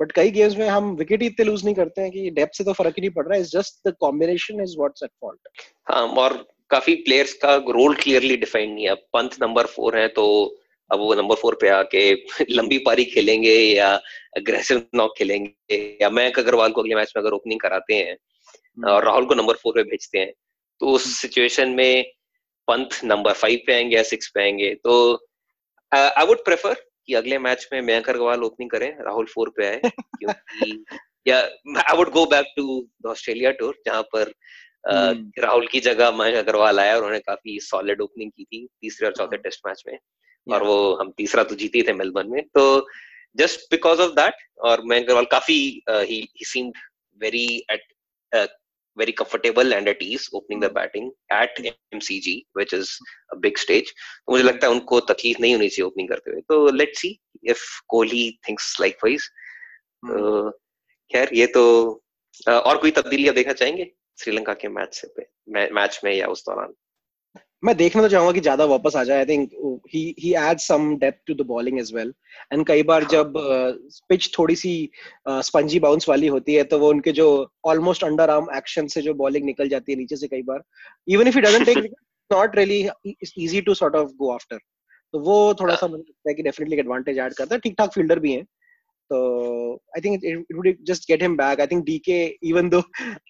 बट 0.00 0.12
कई 0.12 0.30
गेम्स 0.30 0.56
में 0.56 0.68
हम 0.68 0.90
विकेट 0.96 1.22
ही 1.22 1.26
इतने 1.28 1.44
लूज 1.46 1.64
नहीं 1.64 1.74
करते 1.74 2.02
हैं 2.02 2.10
कि 2.10 2.30
डेप्थ 2.32 2.58
से 2.58 2.64
तो 2.64 2.72
फ़र्क 2.72 2.94
ही 2.96 3.02
नहीं 3.02 3.10
पड़ 3.10 3.24
रहा 3.24 3.34
है। 3.34 3.40
Is 3.40 3.50
just 3.50 3.88
the 3.88 3.94
combination 4.00 4.62
is 4.62 4.76
what's 4.78 5.02
at 5.02 5.10
fault 5.20 6.18
और 6.18 6.36
काफ़ी 6.70 6.94
प्लेयर्स 7.02 7.32
का 7.44 7.54
रोल 7.70 7.94
क्लियरली 7.96 8.36
डिफाइंड 8.36 8.74
नहीं 8.74 8.86
है। 8.86 8.94
पंथ 9.14 9.42
नंबर 9.42 9.66
फोर 9.68 9.98
है 9.98 10.06
तो 10.18 10.26
अब 10.90 10.98
वो 10.98 11.14
नंबर 11.14 11.34
फोर 11.34 11.54
पे 11.60 11.68
आके 11.70 12.02
लंबी 12.50 12.78
पारी 12.78 13.04
खेलेंगे 13.04 13.54
या 13.54 13.94
अग्रेसिव 14.36 14.84
नॉक 14.94 15.14
खेलेंगे 15.18 15.76
या 16.02 16.10
मयंक 16.10 16.38
अग्रवाल 16.38 16.72
को 16.72 16.80
अगले 16.80 16.94
मैच 16.94 17.12
में 17.16 17.22
अगर 17.22 17.32
ओपनिंग 17.32 17.60
कराते 17.60 17.94
हैं 17.94 18.12
हम्म। 18.12 18.90
और 18.90 19.04
राहुल 19.04 19.26
को 19.26 19.34
नंबर 19.34 19.54
फोर 19.54 19.74
पे 19.74 19.82
भेजते 19.82 20.18
हैं 20.18 20.32
तो 20.80 20.86
उस 20.88 21.14
सिचुएशन 21.20 21.64
हम्म। 21.64 21.76
में 21.76 22.12
पंथ 22.68 23.00
नंबर 23.04 23.32
फाइव 23.34 23.60
पे 23.66 23.74
आएँगे 23.74 23.96
या 23.96 24.02
सिक्स 24.04 24.30
पे 24.34 24.42
आएँगे 24.42 24.74
तो 24.84 24.94
आई 25.92 26.26
वुड 26.26 26.44
प्रेफर 26.44 26.74
कि 27.06 27.14
अगले 27.14 27.38
मैच 27.38 27.68
में 27.72 27.80
मयंक 27.82 28.08
अग्रवाल 28.10 28.42
ओपनिंग 28.44 28.70
करें 28.70 28.90
राहुल 29.04 29.26
फोर 29.26 29.52
पे 29.56 29.66
आए 29.66 29.80
क्योंकि 30.18 30.84
या 31.26 31.38
I 31.80 31.96
would 31.96 32.10
go 32.10 32.24
back 32.26 32.52
to 32.56 32.80
the 33.02 33.06
Australia 33.06 33.50
tour 33.52 33.80
जहाँ 33.86 34.02
पर 34.12 34.32
हम्म। 34.84 35.42
राहुल 35.42 35.66
की 35.66 35.80
जगह 35.80 36.10
मयंक 36.12 36.36
अग्रवाल 36.36 36.80
आया 36.80 36.92
और 36.92 36.98
उन्होंने 36.98 37.18
काफ़ी 37.20 37.58
सॉलिड 37.60 38.00
ओपनिंग 38.00 38.30
की 38.30 38.44
थी 38.44 38.66
तीसरे 38.80 39.06
और 39.06 39.14
चौथे 39.14 39.36
टेस्ट 39.38 39.66
मैच 39.66 39.82
में 39.86 39.98
और 40.48 40.62
वो 40.64 40.94
हम 41.00 41.12
तीसरा 41.16 41.42
तो 41.44 41.54
जीते 41.54 41.82
थे 41.88 41.92
मेलबर्न 41.94 42.30
में। 42.30 42.42
तो 42.54 42.86
जस्ट 43.36 43.70
बिकॉज़ 43.70 44.00
ऑफ़ 44.02 44.12
दैट 44.14 44.34
और 44.68 44.82
मयंक 44.84 45.04
अग्रवाल 45.04 45.24
काफ़ी 45.32 45.58
ही 45.88 46.26
seemed 46.46 46.76
very 47.20 47.46
at 47.72 47.92
very 48.96 49.12
comfortable 49.18 49.74
and 49.74 49.88
at 49.90 50.00
ease 50.04 50.24
opening 50.36 50.62
the 50.62 50.68
batting 50.76 51.04
at 51.34 51.58
MCG 51.98 52.30
which 52.58 52.72
is 52.78 52.88
a 53.34 53.36
big 53.44 53.60
stage 53.62 53.90
तो 53.90 54.32
मुझे 54.32 54.44
लगता 54.44 54.66
है 54.66 54.72
उनको 54.72 54.98
तकलीफ़ 55.10 55.40
नहीं 55.40 55.52
होनी 55.54 55.68
चाहिए 55.68 55.86
ओपनिंग 55.86 56.08
करते 56.08 56.30
हुए। 56.30 56.40
तो 56.40 56.70
let's 56.70 57.00
see 57.00 57.10
if 57.44 57.62
Kohli 57.88 58.24
thinks 58.48 58.74
likewise 58.80 59.28
खैर 61.10 61.30
ये 61.34 61.46
तो 61.56 61.62
और 62.46 62.78
कोई 62.78 62.90
तब्दीलियाँ 62.90 63.34
देखना 63.34 63.52
चाहेंगे? 63.52 63.90
श्रीलंका 64.18 64.54
के 64.54 64.68
मैच 64.68 64.94
से 64.94 65.08
पे 65.16 65.68
मैच 65.74 66.00
में 66.04 66.12
या 66.14 66.26
उस 66.28 66.44
दौरान? 66.48 66.74
मैं 67.64 67.76
देखना 67.76 68.02
तो 68.02 68.08
चाहूँगा 68.08 68.32
कि 68.32 68.40
ज़्यादा 68.40 68.64
वापस 68.64 68.96
आ 68.96 69.04
जाए। 69.04 69.18
I 69.18 69.24
think 69.24 69.50
he 69.94 70.14
he 70.20 70.34
add 70.34 70.58
some 70.58 70.96
depth 70.96 71.18
to 71.26 71.34
the 71.34 71.46
bowling 71.46 71.78
as 71.78 71.94
well 71.94 72.14
and 72.52 72.66
कई 72.66 72.82
बार 72.82 73.02
हाँ. 73.02 73.10
जब 73.10 73.32
पिच 74.08 74.28
uh, 74.28 74.38
थोड़ी 74.38 74.56
सी 74.56 74.90
स्पंजी 75.28 75.76
uh, 75.76 75.82
बाउंस 75.82 76.08
वाली 76.08 76.26
होती 76.26 76.54
है 76.54 76.64
तो 76.64 76.78
वो 76.78 76.90
उनके 76.90 77.12
जो 77.12 77.52
ऑलमोस्ट 77.64 78.04
अंडर 78.04 78.30
आर्म 78.30 78.46
एक्शन 78.56 78.86
से 78.86 79.02
जो 79.02 79.14
बॉलिंग 79.14 79.44
निकल 79.44 79.68
जाती 79.68 79.92
है 79.92 79.98
नीचे 79.98 80.16
से 80.16 80.28
कई 80.28 80.42
बार 80.42 80.62
even 81.08 81.28
if 81.28 81.34
he 81.34 81.40
doesn't 81.40 81.66
take 81.66 81.78
not 82.32 82.56
really 82.56 82.90
easy 83.38 83.60
to 83.60 83.74
sort 83.74 83.94
of 83.94 84.08
go 84.08 84.32
after 84.32 84.58
तो 85.12 85.18
वो 85.18 85.54
थोड़ा 85.54 85.74
सा 85.74 85.86
हाँ. 85.86 85.90
मुझे 85.90 86.00
लगता 86.00 86.30
है 86.30 86.34
कि 86.34 86.42
डेफिनेटली 86.42 86.76
एडवांटेज 86.76 87.18
ऐड 87.18 87.34
करता 87.34 87.54
है। 87.54 87.60
ठीक 87.60 87.74
ठाक 87.78 87.92
फील्डर 87.92 88.18
भी 88.18 88.32
हैं। 88.32 88.44
तो 89.10 89.74
I 89.74 90.00
think 90.00 90.20
it 90.24 90.38
would 90.54 90.76
just 90.82 91.02
get 91.02 91.22
him 91.22 91.36
back 91.36 91.60
I 91.60 91.66
think 91.66 91.84
DK 91.84 92.38
even 92.42 92.68
though 92.68 92.82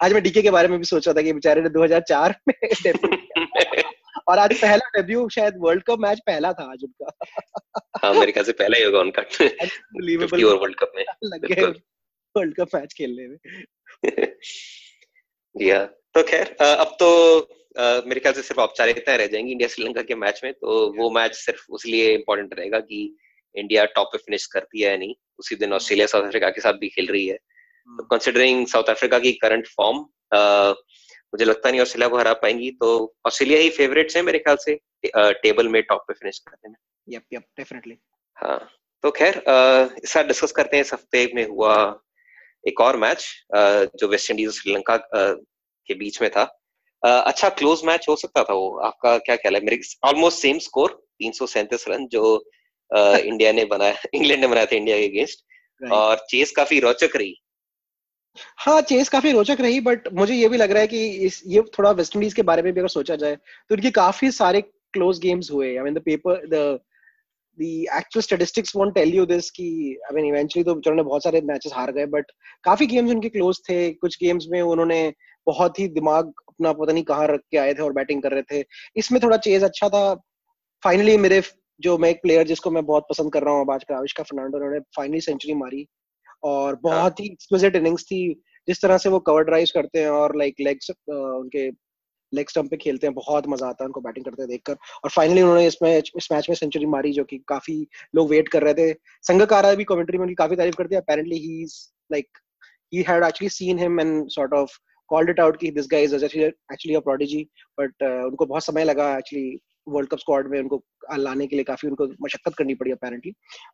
आज 0.05 0.13
मैं 0.13 0.23
डीके 0.23 0.43
के 0.43 0.51
बारे 0.51 0.69
में 0.69 0.79
भी 0.79 0.85
सोच 0.85 1.09
रहा 1.09 1.15
था 1.15 1.23
कि 1.23 1.33
बेचारे 1.33 1.63
ने 1.63 1.69
2004 1.69 2.35
में 2.49 2.55
और 4.29 4.39
आज 4.39 4.61
पहला 4.61 4.89
डेब्यू 4.89 5.29
शायद 5.29 5.55
वर्ल्ड 5.59 5.83
कप 5.83 5.99
मैच 5.99 6.19
पहला 6.19 6.53
था 6.53 6.73
आज 6.73 6.85
उनका। 6.85 7.27
हाँ 8.03 8.15
मेरे 8.15 8.33
ख्याल 8.33 8.45
से 8.45 8.53
पहला 8.53 8.79
ही 8.79 8.85
होगा 8.85 9.01
उनका। 9.01 9.23
वर्ल्ड 10.57 10.77
कप 10.77 10.93
में। 10.97 11.05
लग 11.25 11.47
गए 11.47 11.67
वर्ल्ड 12.37 12.57
कप 12.57 12.69
मैच 12.75 12.93
खेलने 12.93 13.29
में। 13.29 13.39
या 15.63 15.85
तो 15.85 16.23
खैर 16.23 16.57
अब 16.63 16.97
तो 17.01 17.39
मेरे 18.09 18.21
ख्याल 18.21 18.35
से 18.35 18.43
सिर्फ़ 18.43 18.61
औपचारिकता 18.61 19.17
रह 19.17 19.27
जाएँगी 19.27 19.53
इंडिया 19.53 19.69
श्रीलंका 19.69 20.03
के 20.03 20.15
मैच 20.15 20.41
में 20.45 20.53
तो 20.53 20.95
वो 20.97 21.11
मैच 21.11 21.35
सिर्फ़ 21.35 21.67
उसलिए 21.71 22.15
इम्पोर्टेंट 22.15 22.55
रहेगा 22.55 22.81
कि 22.81 23.17
इंडिया 23.55 23.85
टॉप 23.85 24.07
पे 24.07 24.19
फिनिश 24.19 24.47
करती 24.47 24.83
है 24.83 24.91
या 24.91 24.97
नहीं। 24.97 25.15
उसी 25.39 25.57
दिन 25.57 25.73
ऑस्ट्रेलिया 25.73 26.07
साउथ 26.07 26.23
अफ्रीका 26.23 26.51
के 26.51 26.61
साथ 26.61 26.73
भी 26.73 26.89
खेल 26.89 27.07
रही 27.07 27.27
है। 27.27 27.37
तो 27.89 28.05
कंसिडरिंग 28.05 28.67
साउथ 28.67 28.85
अफ्रीका 28.85 29.19
की 29.19 29.33
करंट 29.33 29.67
फॉर्म 29.67 30.07
मुझे 31.33 31.45
लगता 31.45 31.71
नहीं 31.71 31.81
ऑस्ट्रेलिया 31.81 32.09
को 32.09 32.19
हरा 32.19 32.33
पाएँगी 32.43 32.71
तो 32.81 32.91
ऑस्ट्रेलिया 33.27 33.61
ही 33.61 33.71
फेवरेट्स 33.71 34.17
है 34.17 34.23
मेरे 34.23 34.39
ख्याल 34.39 34.57
से 34.57 34.79
टेबल 35.43 35.69
में 35.69 35.83
टॉप 35.83 36.05
पे 36.09 36.15
फिनिश 36.15 36.39
करने 36.39 36.69
में 36.71 36.77
यप 37.09 37.25
यप 37.33 37.43
डेफिनेटली 37.59 37.99
हाँ 38.37 38.59
तो 39.05 39.11
खैर 39.11 39.43
इस 40.05 40.13
साथ 40.13 40.25
डिस्कस 40.25 40.53
करते 40.53 40.77
हैं 40.77 40.85
इस 40.85 40.93
हफ़्ते 40.93 41.31
में 41.35 41.47
हुआ 41.49 41.75
एक 42.65 42.81
और 42.81 42.97
मैच 42.97 43.27
जो 44.01 44.09
वेस्ट 44.09 44.31
इंडीज 44.31 44.51
श्रीलंका 44.53 44.97
के 45.07 45.95
बीच 45.95 46.21
में 46.23 46.31
था। 46.31 46.43
अच्छा 47.03 47.49
क्लोज 47.59 47.83
मैच 47.85 48.07
हो 48.09 48.17
सकता 48.17 48.43
था 48.45 48.55
वो 48.55 48.79
आपका 48.87 49.17
क्या 49.19 49.37
ख्याल 49.37 49.55
है? 49.55 49.61
मेरे 49.61 49.81
ऑलमोस्ट 50.05 50.39
सेम 50.39 50.59
स्कोर 50.59 50.91
तीन 51.19 51.33
सौ 51.33 51.47
सैंतीस 51.47 51.85
रन 51.89 52.07
जो 52.07 52.23
इंडिया 52.91 53.53
ने 53.59 53.65
बनाया 53.65 54.03
इंग्लैंड 54.15 54.41
ने 54.41 54.47
बनाया 54.47 54.67
था 54.67 54.77
इंडिया 54.77 54.97
के 54.99 55.07
अगेंस्ट 55.09 55.45
और 55.93 56.27
चेस 56.31 56.51
काफ़ी 56.57 56.81
रोचक 56.81 57.17
रही। 57.17 57.35
हाँ 58.59 58.81
चेस 58.81 59.09
काफ़ी 59.09 59.33
रोचक 59.33 59.61
रही 59.61 59.81
बट 59.81 60.09
मुझे 60.13 60.35
ये 60.35 60.49
भी 60.49 60.57
लग 60.57 60.71
रहा 60.71 60.81
है 60.81 60.87
कि 60.89 61.07
इस, 61.27 61.43
ये 61.47 61.63
थोड़ा 61.79 61.91
वेस्ट 61.91 62.17
इंडीज 62.17 62.35
के 62.35 62.43
बारे 62.43 62.63
में 62.63 62.73
भी 62.73 62.81
अगर 62.81 62.89
सोचा 62.89 63.17
जाए 63.17 63.37
तो 63.37 63.75
इनके 63.75 63.91
काफ़ी 63.91 64.31
सारे 64.31 64.61
क्लोज 64.61 65.19
गेम्स 65.21 65.51
हुए। 65.53 65.77
I 65.77 65.85
mean 65.85 65.95
the 65.95 66.03
paper 66.05 66.47
the 66.55 66.79
the 67.59 67.89
actual 67.95 68.23
statistics 68.25 68.75
won't 68.79 68.95
tell 68.97 69.13
you 69.15 69.23
this 69.27 69.49
कि, 69.51 69.65
I 70.09 70.13
mean, 70.15 70.27
eventually 70.27 70.65
तो 70.65 70.73
उन्होंने 70.73 71.03
बहुत 71.03 71.23
सारे 71.23 71.41
मैचेस 71.45 71.73
हार 71.75 71.93
गए 71.93 72.05
बट 72.07 72.31
काफ़ी 72.65 72.87
गेम्स 72.87 73.11
उनके 73.11 73.29
क्लोज 73.29 73.59
थे। 73.69 73.79
कुछ 73.93 74.17
गेम्स 74.23 74.47
में 74.51 74.61
उन्होंने 74.63 74.99
बहुत 75.47 75.79
ही 75.81 75.87
दिमाग 75.89 76.33
अपना 76.49 76.73
पता 76.73 76.93
नहीं 76.93 77.03
कहाँ 77.05 77.27
रख 77.29 77.41
के 77.51 77.59
आए 77.59 77.73
थे 77.75 77.83
और 77.83 77.93
बैटिंग 77.93 78.23
कर 78.23 78.33
रहे 78.33 78.43
थे। 78.53 78.65
इसमें 78.97 79.21
थोड़ा 79.23 79.37
चेज 79.37 79.65
अच्छा 79.65 79.89
था। 79.89 80.15
फाइनली 80.83 81.17
मेरे 81.17 81.43
जो 81.81 81.97
मैं 81.99 82.11
एक 82.11 82.23
प्लेयर 82.23 82.47
जिसको 82.47 82.71
मैं 82.71 82.85
बहुत 82.87 83.07
पसंद 83.11 83.33
कर 83.33 83.43
रहा 83.43 83.55
हूँ 83.55 83.75
आजकल 83.75 83.95
आविष्का 83.95 84.23
फर्नांडो 84.23 84.59
उन्होंने 84.59 84.81
फाइनली 84.97 85.21
सेंचुरी 85.21 85.55
मारी। 85.55 85.87
और 86.43 86.73
हाँ। 86.73 86.81
बहुत 86.83 87.21
ही 87.21 87.27
एक्सक्विजिट 87.27 87.77
इनिंग्स 87.77 88.05
थी। 88.05 88.43
जिस 88.69 88.83
तरह 88.83 88.99
से 88.99 89.09
वो 89.09 89.19
कवर 89.19 89.43
ड्राइव 89.43 89.67
करते 89.75 90.01
हैं 90.01 90.09
और 90.11 90.37
लाइक 90.37 90.55
लेग्स 90.61 90.91
उनके 91.09 91.69
लेग 92.33 92.49
स्टंप 92.49 92.71
पे 92.71 92.77
खेलते 92.77 93.07
हैं 93.07 93.15
बहुत 93.15 93.49
मज़ा 93.49 93.67
आता 93.67 93.85
है 93.85 93.87
उनको 93.87 94.01
बैटिंग 94.01 94.25
करते 94.25 94.47
देखकर। 94.47 94.77
और 95.05 95.11
फाइनली 95.11 95.43
उन्होंने 95.43 95.67
इस 95.67 95.77
मैच 95.83 96.11
इस 96.17 96.29
मैच 96.33 96.49
में 96.49 96.57
सेंचुरी 96.57 96.87
मारी 96.87 97.13
जो 97.13 97.25
कि 97.25 97.39
काफ़ी 97.49 97.87
लोग 98.15 98.31
वेट 98.31 98.49
कर 98.49 98.63
रहे 98.63 98.75
थे। 98.75 98.93
संगकारा 99.23 99.75
भी 99.75 99.85
कमेंट्री 99.85 100.19
में 100.19 100.25
उनकी 100.25 100.35
काफ़ी 100.35 100.57
तारीफ़ 100.57 100.77
करते 100.77 100.95
हैं। 100.95 101.03
Apparently 101.03 101.39
he 101.39 101.63
is 101.63 101.79
like 102.13 102.39
he 102.95 103.03
had 103.03 103.23
actually 103.23 103.49
seen 103.49 103.79
him 103.79 103.99
and 103.99 104.33
sort 104.33 104.53
of 104.53 104.71
called 105.11 105.29
it 105.29 105.39
out 105.39 105.57
कि 105.65 105.71
is 105.77 106.23
actually 106.23 106.53
actually 106.73 106.95
a 106.95 107.01
prodigy 107.01 107.49
but 107.79 107.91
uh, 108.03 108.25
उनको 108.27 108.47
बहुत 108.47 108.65
समय 108.65 108.85
लगा 108.85 109.17
एक्चुअली 109.19 109.59
वर्ल्ड 109.89 110.11
कप 110.11 110.19
स्क्वाड 110.19 110.51
में 110.51 110.59
उनको 110.61 110.79
लाने 111.17 111.47
के 111.47 111.57
लिए 111.57 111.65
काफ़ी 111.65 111.89
उनको 111.89 112.07
मशक्कत 112.23 112.55
करनी 112.59 112.75
पड़ी 112.75 112.91
apparently 112.91 113.33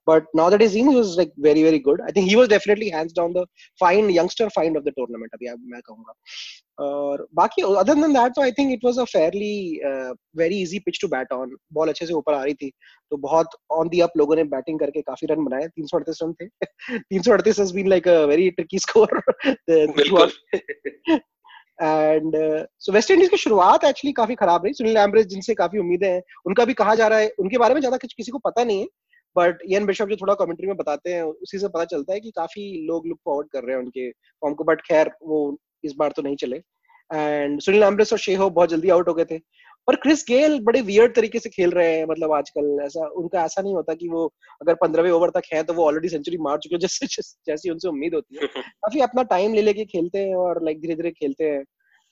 but 0.08 0.26
now 0.36 0.50
that 0.50 0.62
is 0.62 0.78
was 0.86 1.16
like 1.16 1.32
very 1.40 1.62
very 1.62 1.78
good 1.88 2.02
I 2.02 2.12
think 2.16 2.28
he 2.28 2.34
was 2.34 2.48
definitely 2.48 2.88
hands 2.88 3.14
down 3.16 3.32
the 3.32 3.44
fine 3.80 4.10
youngster 4.10 4.48
find 4.56 4.76
of 4.76 4.84
the 4.84 4.92
tournament 4.96 5.34
अभी 5.34 5.70
मैं 5.70 5.80
कहूँगा। 5.80 6.14
और 6.78 7.26
बाकी 7.34 7.62
अदर 7.62 7.94
देन 7.94 8.12
दैट 8.12 8.32
तो 8.32 8.42
I 8.42 8.52
think 8.52 8.72
it 8.72 8.84
was 8.84 8.98
a 8.98 9.04
fairly 9.04 9.80
very 10.36 10.60
easy 10.62 10.78
pitch 10.78 10.98
to 11.00 11.08
bat 11.08 11.32
on 11.32 11.56
ball 11.72 11.88
अच्छे 11.88 12.06
से 12.06 12.14
ऊपर 12.14 12.34
आ 12.34 12.42
रही 12.44 12.54
थी 12.54 12.70
तो 13.10 13.16
बहुत 13.16 13.56
ऑन 13.70 13.88
दी 13.88 14.00
अप 14.00 14.12
लोगों 14.16 14.36
ने 14.36 14.44
बैटिंग 14.44 14.78
करके 14.78 15.02
काफ़ी 15.02 15.26
रन 15.26 15.44
बनाए। 15.44 15.68
338 15.68 16.22
रन 16.22 16.32
थे। 16.32 16.46
338 16.98 17.58
has 17.60 17.74
been 17.74 17.88
like 17.88 18.08
a 18.08 18.24
very 18.24 18.50
tricky 18.50 18.78
score 18.78 19.22
and 21.78 22.34
so 22.80 22.92
West 22.92 23.10
Indies 23.10 23.28
की 23.28 23.36
शुरुआत 23.36 23.84
एक्चुअली 23.84 24.12
काफ़ी 24.12 24.34
खराब 24.34 24.64
रही। 24.64 24.74
सुनील 24.74 24.96
एम्ब्रेज 24.96 25.26
जिनसे 25.28 25.54
काफ़ी 25.54 25.78
उम्मीदें 25.78 26.08
हैं, 26.08 26.22
उनका 26.46 26.64
भी 26.64 26.74
कहा 26.74 26.94
जा 26.94 27.06
रहा 27.08 27.18
है, 27.18 27.32
उनके 27.38 27.58
बारे 27.58 27.74
में 27.74 27.80
ज़्यादा 27.80 27.96
कुछ 27.96 28.12
किसी 28.12 28.32
को 28.32 28.38
पता 28.38 28.64
नहीं 28.64 28.80
है 28.80 28.86
बट 29.36 29.62
एन 29.72 29.86
बिशप 29.86 30.08
जो 30.08 30.16
थोड़ा 30.16 30.34
कमेंट्री 30.34 30.66
में 30.66 30.76
बताते 30.76 31.12
हैं, 31.12 31.22
उसी 31.22 31.58
से 31.58 31.68
पता 31.68 31.84
चलता 31.84 32.12
है 32.12 32.20
कि 32.20 32.30
काफ़ी 32.30 32.86
लोग 32.86 33.06
लुक 33.06 33.18
फॉरवर्ड 33.24 33.48
कर 33.52 33.64
रहे 33.64 33.76
हैं 33.76 33.82
उनके 33.82 34.10
फॉर्म 34.10 34.54
को 34.54 34.64
बट 34.64 34.80
खैर 34.80 35.10
वो 35.22 35.58
इस 35.84 35.94
बार 35.98 36.12
तो 36.16 36.22
नहीं 36.22 36.36
चले। 36.36 36.56
एंड 37.10 37.60
सुनील 37.60 37.82
एम्ब्रेस 37.82 38.12
और 38.12 38.18
शेहो 38.18 38.48
बहुत 38.50 38.68
जल्दी 38.68 38.90
आउट 38.90 39.08
हो 39.08 39.14
गए 39.14 39.24
थे। 39.24 39.38
और 39.88 39.96
क्रिस 39.96 40.24
गेल 40.28 40.58
बड़े 40.60 40.80
वियर्ड 40.80 41.14
तरीके 41.14 41.38
से 41.38 41.48
खेल 41.48 41.70
रहे 41.70 41.96
हैं 41.96 42.04
मतलब 42.06 42.32
आजकल 42.32 42.78
ऐसा 42.82 43.06
उनका 43.06 43.44
ऐसा 43.44 43.62
नहीं 43.62 43.74
होता 43.74 43.94
कि 43.94 44.08
वो 44.08 44.24
अगर 44.62 44.74
पंद्रहवें 44.74 45.10
ओवर 45.10 45.30
तक 45.30 45.42
है 45.52 45.62
तो 45.62 45.74
वो 45.74 45.86
ऑलरेडी 45.86 46.08
सेंचुरी 46.08 46.38
मार 46.38 46.58
चुके 46.58 46.74
हैं 46.74 46.80
जैसे 46.80 47.06
जैसी 47.46 47.70
उनसे 47.70 47.88
उम्मीद 47.88 48.14
होती 48.14 48.36
है। 48.36 48.46
काफ़ी 48.62 49.00
अपना 49.00 49.22
टाइम 49.22 49.54
ले 49.54 49.62
लेके 49.62 49.84
खेलते 49.84 50.18
हैं 50.18 50.34
और 50.34 50.64
लाइक 50.64 50.80
धीरे 50.80 50.94
धीरे 50.94 51.10
खेलते 51.10 51.44
हैं। 51.44 51.62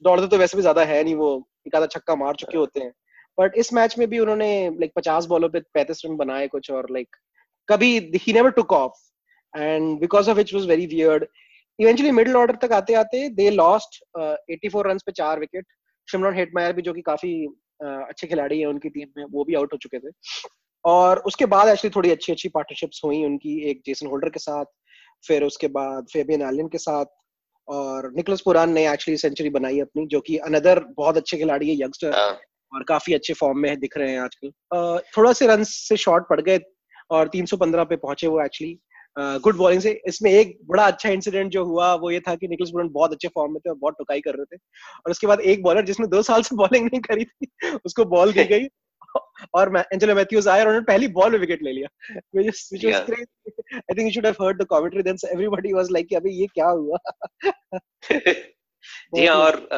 दौड़ते 0.02 0.26
तो 0.26 0.38
वैसे 0.38 0.56
भी 0.56 0.62
ज़्यादा 0.62 0.84
है 0.84 1.02
नहीं 1.04 1.14
वो 1.14 1.30
एक 1.66 1.76
आधा 1.76 1.86
छक्का 1.86 2.14
मार 2.14 2.34
चुके 2.34 2.58
होते 2.58 2.80
हैं। 2.80 2.92
बट 3.38 3.56
इस 3.56 3.72
मैच 3.72 3.98
में 3.98 4.08
भी 4.08 4.18
उन्होंने 4.18 4.68
लाइक 4.70 4.92
पचास 4.96 5.26
बॉलों 5.26 5.48
पे 5.48 5.60
पैंतीस 5.74 6.02
रन 6.06 6.16
बनाए 6.16 6.48
कुछ 6.48 6.70
और 6.70 6.90
लाइक 6.90 7.16
कभी 7.68 7.98
he 8.14 8.32
never 8.32 8.50
took 8.50 8.72
off 8.72 9.58
and 9.58 9.98
because 10.00 10.30
of 10.30 10.36
which 10.36 10.54
was 10.54 10.68
very 10.68 10.86
weird 10.86 11.26
eventually 11.78 12.10
middle 12.10 12.36
order 12.36 12.56
तक 12.56 12.72
आते 12.72 12.94
आते 12.94 13.28
दे 13.28 13.50
लॉस्ट 13.50 14.02
84 14.18 14.84
रन्स 14.86 15.02
पे 15.02 15.12
चार 15.12 15.40
विकेट 15.40 15.66
शिमरन 16.08 16.34
हेटमायर 16.34 16.72
भी 16.72 16.82
जो 16.82 16.92
कि 16.92 17.02
काफ़ी 17.02 17.32
अच्छे 17.82 18.26
खिलाड़ी 18.26 18.60
है 18.60 18.66
उनकी 18.66 18.88
टीम 18.88 19.08
में 19.16 19.24
वो 19.30 19.44
भी 19.44 19.54
आउट 19.54 19.72
हो 19.72 19.78
चुके 19.78 19.98
थे। 19.98 20.12
और 20.84 21.18
उसके 21.18 21.46
बाद 21.46 21.68
एक्चुअली 21.68 21.92
थोड़ी 21.96 22.10
अच्छी 22.10 22.32
अच्छी 22.32 22.48
पार्टनरशिप्स 22.48 23.00
हुई 23.04 23.24
उनकी 23.24 23.58
एक 23.70 23.82
जेसन 23.86 24.06
होल्डर 24.06 24.28
के 24.28 24.38
साथ 24.38 24.64
फिर 25.26 25.44
उसके 25.44 25.68
बाद 25.68 26.06
फेबियन 26.12 26.42
एलियन 26.42 26.68
के 26.68 26.78
साथ 26.78 27.04
और 27.68 28.12
निकलस 28.16 28.40
पुरान 28.40 28.72
ने 28.72 28.92
एक्चुअली 28.92 29.16
सेंचुरी 29.16 29.50
बनाई 29.50 29.80
अपनी 29.80 30.06
जो 30.06 30.20
कि 30.20 30.36
अनदर 30.36 30.80
बहुत 30.96 31.16
अच्छे 31.16 31.36
खिलाड़ी 31.36 31.68
है 31.68 31.74
यंगस्टर 31.74 32.14
हाँ। 32.14 32.40
और 32.72 32.82
काफ़ी 32.82 33.14
अच्छे 33.14 33.34
फॉर्म 33.34 33.58
में 33.58 33.68
है 33.70 33.76
दिख 33.76 33.96
रहे 33.96 34.10
हैं 34.10 34.20
आजकल। 34.20 34.50
थोड़ा 35.16 35.32
से 35.32 35.46
रन 35.46 35.62
से 35.64 35.96
शॉर्ट 35.96 36.24
पड़ 36.30 36.40
गए 36.40 36.60
और 37.10 37.28
315 37.28 37.84
पे 37.84 37.96
पहुँचे 37.96 38.26
वो 38.26 38.44
एक्चुअली 38.44 38.78
गुड 39.18 39.56
बॉलिंग 39.56 39.80
से। 39.80 40.02
इसमें 40.06 40.30
एक 40.30 40.58
बड़ा 40.66 40.86
अच्छा 40.86 41.08
इंसिडेंट 41.08 41.52
जो 41.52 41.64
हुआ 41.64 41.94
वो 41.94 42.10
ये 42.10 42.20
था 42.20 42.34
कि 42.34 42.48
निकोलस 42.48 42.70
पुरान 42.70 42.88
बहुत 42.88 43.12
अच्छे 43.12 43.28
फॉर्म 43.28 43.52
में 43.52 43.60
थे 43.60 43.70
और 43.70 43.76
बहुत 43.76 43.94
टुकाई 43.98 44.20
कर 44.20 44.34
रहे 44.34 44.56
थे। 44.56 44.60
और 45.06 45.10
उसके 45.10 45.26
बाद 45.26 45.40
एक 45.40 45.62
बॉलर 45.62 45.84
जिसने 45.84 46.06
दो 46.06 46.22
साल 46.22 46.42
से 46.42 46.56
बॉलिंग 46.56 46.86
नहीं 46.86 47.00
करी 47.00 47.24
थी 47.24 47.46
उसको 47.84 48.04
बॉल 48.04 48.32
दी 48.32 48.44
गई। 48.44 48.68
और 49.54 49.76
एंजेलो 49.78 50.14
मैथ्यूज 50.14 50.48
आया 50.48 50.62
और 50.62 50.68
उन्होंने 50.68 50.84
पहली 50.84 51.08
बॉल 51.08 51.32
में 51.32 51.38
विकेट 51.38 51.62
ले 51.62 51.72
लिया। 51.72 51.88
Was 52.34 52.50
crazy. 52.50 53.24
I 53.76 53.94
think 53.94 54.06
you 54.06 54.12
should 54.12 54.26
have 54.26 54.38
heard 54.40 54.60
the 54.60 54.66
commentary 54.72 55.02
then 55.02 55.18
everybody 55.34 55.74
was 55.74 56.16
अबे 56.16 56.30
ये 56.30 56.46
क्या 56.46 56.68
हुआ? 56.68 56.98
जी 59.14 59.26
हाँ 59.26 59.36
और 59.36 59.68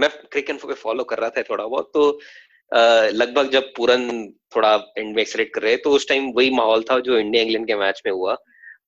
मैं 0.00 0.10
क्रिकेट 0.10 0.56
फॉलो 0.56 1.04
कर 1.04 1.18
रहा 1.18 1.30
था 1.30 1.42
थोड़ा 1.42 1.66
बहुत 1.66 1.90
तो 1.94 2.20
लगभग 2.72 3.50
जब 3.50 3.72
पूरन 3.76 4.10
थोड़ा 4.56 4.74
एंड 4.98 5.14
में 5.16 5.20
एक्सलेट 5.22 5.52
कर 5.54 5.62
रहे 5.62 5.76
तो 5.76 5.90
उस 5.90 6.08
टाइम 6.08 6.30
वही 6.36 6.50
माहौल 6.50 6.82
था 6.90 6.98
जो 7.00 7.18
इंडिया 7.18 7.42
इंग्लैंड 7.42 7.66
के 7.66 7.76
मैच 7.76 8.02
में 8.06 8.12
हुआ। 8.12 8.34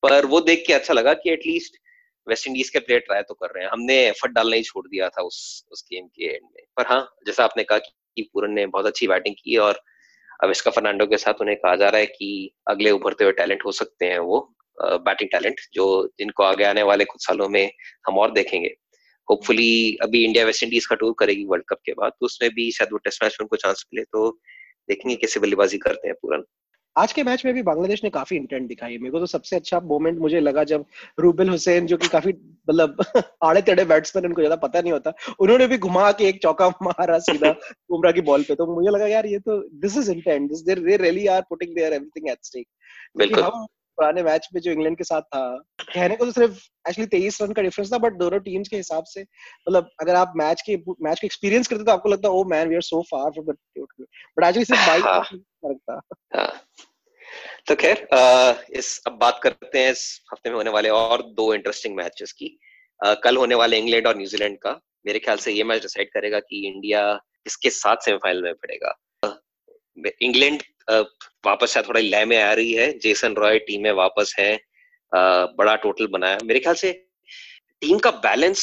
पर 0.03 0.27
वो 0.27 0.41
देख 0.41 0.65
के 0.67 0.73
अच्छा 0.73 0.95
लगा 0.95 1.15
कि 1.15 1.31
एटलीस्ट 1.31 1.77
वेस्ट 2.27 2.47
इंडीज 2.49 2.69
के 2.71 2.79
प्लेयर 2.79 3.01
ट्राई 3.01 3.23
तो 3.23 3.35
कर 3.35 3.51
रहे 3.55 3.65
हैं। 3.65 3.71
हमने 3.71 3.95
एफर्ट 4.09 4.33
डालना 4.33 4.57
ही 4.57 4.63
छोड़ 4.63 4.87
दिया 4.89 5.09
था 5.09 5.23
उस 5.23 5.39
उस 5.73 5.85
गेम 5.93 6.07
के 6.07 6.25
एंड 6.27 6.43
में। 6.45 6.63
पर 6.77 6.87
हाँ 6.87 7.01
जैसा 7.27 7.45
आपने 7.45 7.65
कहा 7.65 7.79
कि 7.79 8.23
पूरन 8.35 8.53
ने 8.53 8.67
बहुत 8.67 8.87
अच्छी 8.87 9.07
बैटिंग 9.09 9.35
की 9.35 9.57
और 9.59 9.81
अब 10.45 10.51
इसका 10.51 10.71
फर्नांडो 10.71 11.07
के 11.07 11.17
साथ 11.19 11.41
उन्हें 11.41 11.57
कहा 11.57 11.75
जा 11.77 11.89
रहा 11.89 12.01
है 12.01 12.07
कि 12.07 12.51
अगले 12.69 12.91
उभरते 12.91 13.25
हुए 13.25 13.33
टैलेंट 13.33 13.65
हो 13.65 13.73
सकते 13.73 14.07
हैं 14.07 14.19
वो 14.21 14.41
बैटिंग 14.79 15.31
टैलेंट 15.31 15.61
जो 15.75 15.87
जिनको 16.19 16.43
आगे 16.43 16.65
आने 16.65 16.83
वाले 16.83 17.05
कुछ 17.05 17.27
सालों 17.27 17.49
में 17.49 17.71
हम 18.09 18.19
और 18.19 18.33
देखेंगे। 18.33 18.75
होपफुली 19.31 19.97
अभी 20.03 20.25
इंडिया 20.25 20.45
वेस्ट 20.45 20.63
इंडीज 20.63 20.87
का 20.87 20.97
टूर 20.97 21.15
करेगी 21.19 21.45
वर्ल्ड 21.45 21.65
कप 21.69 21.79
के 21.87 21.93
बाद 21.93 22.13
तो 22.13 22.27
उसमें 22.27 22.51
भी 22.55 22.71
शायद 22.71 22.93
वो 22.93 22.99
टेस्ट 22.99 23.25
मैच 23.25 23.37
में 23.41 23.45
उनको 23.45 23.57
चांस 23.57 23.85
मिले 23.95 24.05
तो 24.05 24.31
देखेंगे 24.89 25.17
कैसे 25.17 25.41
बल्लेबाजी 25.41 25.79
करते 25.79 26.09
हैं 26.09 26.15
पूरन। 26.23 26.45
आज 26.97 27.13
के 27.13 27.23
मैच 27.23 27.45
में 27.45 27.53
भी 27.55 27.63
बांग्लादेश 27.63 28.03
ने 28.05 28.11
काफ़ी 28.11 28.37
इंटेंट 28.37 28.67
दिखाई। 28.69 28.97
मेरे 28.99 29.11
को 29.11 29.19
तो 29.19 29.27
सबसे 29.27 29.57
अच्छा 29.57 29.79
मोमेंट 29.81 30.19
मुझे 30.19 30.41
लगा 30.41 30.65
जब 30.65 30.85
रूबेल 31.19 31.49
हुसैन 31.49 31.87
जो 31.87 31.97
कि 31.97 32.09
काफ़ी 32.09 32.33
मतलब 32.33 33.03
आड़े 33.45 33.63
तेड़े 33.63 33.85
बैट्समैन 33.85 34.27
उनको 34.27 34.41
ज़्यादा 34.41 34.57
पता 34.57 34.81
नहीं 34.81 34.93
होता 34.93 35.13
उन्होंने 35.41 35.67
भी 35.67 35.79
घुमा 35.79 36.11
के 36.13 36.29
एक 36.29 36.43
चौका 36.43 36.69
मारा 36.83 37.19
सीधा 37.19 37.51
बुमराह 37.91 38.13
की 38.13 38.21
बॉल 38.21 38.43
पे। 38.43 38.55
तो 38.55 38.67
मुझे 38.75 38.91
लगा 38.91 39.07
यार 39.07 39.27
ये 39.27 39.39
तो 39.39 39.59
this 39.81 39.97
is 39.97 40.11
intent 40.13 40.49
this 40.51 40.63
they 40.63 40.97
really 40.97 41.27
are 41.27 41.43
putting 41.51 41.75
their 41.75 41.93
everything 41.93 42.31
at 42.31 42.39
stake 42.43 42.67
बिल्कुल। 43.17 43.43
हम 43.43 43.67
पुराने 44.01 44.23
मैच 44.23 44.49
में 44.55 44.61
जो 44.61 44.73
इंग्लैंड 44.73 44.97
के 44.99 45.05
साथ 45.05 45.23
था 45.35 45.43
कहने 45.83 46.17
को 46.17 46.25
तो 46.25 46.33
सिर्फ़ 46.33 46.53
एक्चुअली 46.89 47.07
तेईस 47.09 47.41
रन 47.43 47.53
का 47.53 47.63
डिफरेंस 47.63 47.93
था 47.93 47.99
बट 47.99 48.13
दोनों 48.19 48.39
टीम्स 48.41 48.69
के 48.69 48.77
हिसाब 48.77 49.05
से 49.09 49.23
मतलब 49.23 49.91
अगर 50.01 50.15
आप 50.15 50.33
मैच 50.37 50.63
के 50.67 50.77
मैच 50.77 51.21
को 51.21 51.27
एक्सपीरियंस 51.27 51.69
करते 51.69 51.85
तो 51.85 51.93
आपको 51.93 52.09
लगता 52.09 52.29
है 52.29 52.35
ओ 52.35 52.45
man 52.53 52.69
we 52.69 52.75
are 52.75 52.83
so 52.83 53.03
far 53.11 53.31
from 53.31 53.47
the 53.47 53.57
but 53.79 54.45
actually 54.45 54.65
सिर्फ़ 54.65 54.87
बाईस 54.87 55.05
हाँ। 55.05 55.23
फ़र्क 55.23 55.79
था। 55.91 56.01
हाँ। 56.37 56.53
तो 57.69 57.75
खैर 57.77 58.07
इस 58.77 59.01
अब 59.07 59.19
बात 59.19 59.41
करते 59.43 59.79
हैं 59.79 59.91
इस 59.93 60.05
हफ़्ते 60.33 60.51
में 60.51 60.57
होने 60.57 60.71
वाले 60.71 60.89
और 60.91 61.23
दो 61.33 61.53
इंटरेस्टिंग 61.55 61.97
मैचेस 61.97 62.33
की। 62.33 62.59
आ, 63.01 63.15
कल 63.15 63.37
होने 63.37 63.55
वाले 63.55 63.79
इंग्लैंड 63.79 64.07
और 64.07 64.17
न्यूजीलैंड 64.17 64.59
का। 64.59 64.81
मेरे 65.07 65.19
ख्याल 65.19 65.37
से 65.39 65.53
ये 65.53 65.65
मैच 65.65 65.83
डिसाइड 65.83 66.11
करेगा 66.13 66.39
कि 66.41 66.67
इंडिया 66.69 67.03
किसके 67.45 67.71
साथ 67.71 68.05
सेमीफाइनल 68.05 68.43
में 68.43 68.55
पड़ेगा। 68.55 68.99
इंग्लैंड 70.23 70.63
वापस 71.47 71.71
से 71.75 71.83
थोड़ा 71.83 72.01
लय 72.01 72.25
में 72.25 72.37
आ 72.39 72.53
रही 72.53 72.73
है। 72.73 72.93
जेसन 72.99 73.35
रॉय 73.35 73.59
टीम 73.61 73.83
में 73.83 73.93
वापस 73.95 74.35
है। 74.39 74.59
बड़ा 75.13 75.75
टोटल 75.77 76.07
बनाया। 76.09 76.39
मेरे 76.45 76.61
ख्याल 76.61 76.75
से 76.75 76.93
टीम 77.83 77.99
का 77.99 78.11
बैलेंस 78.25 78.63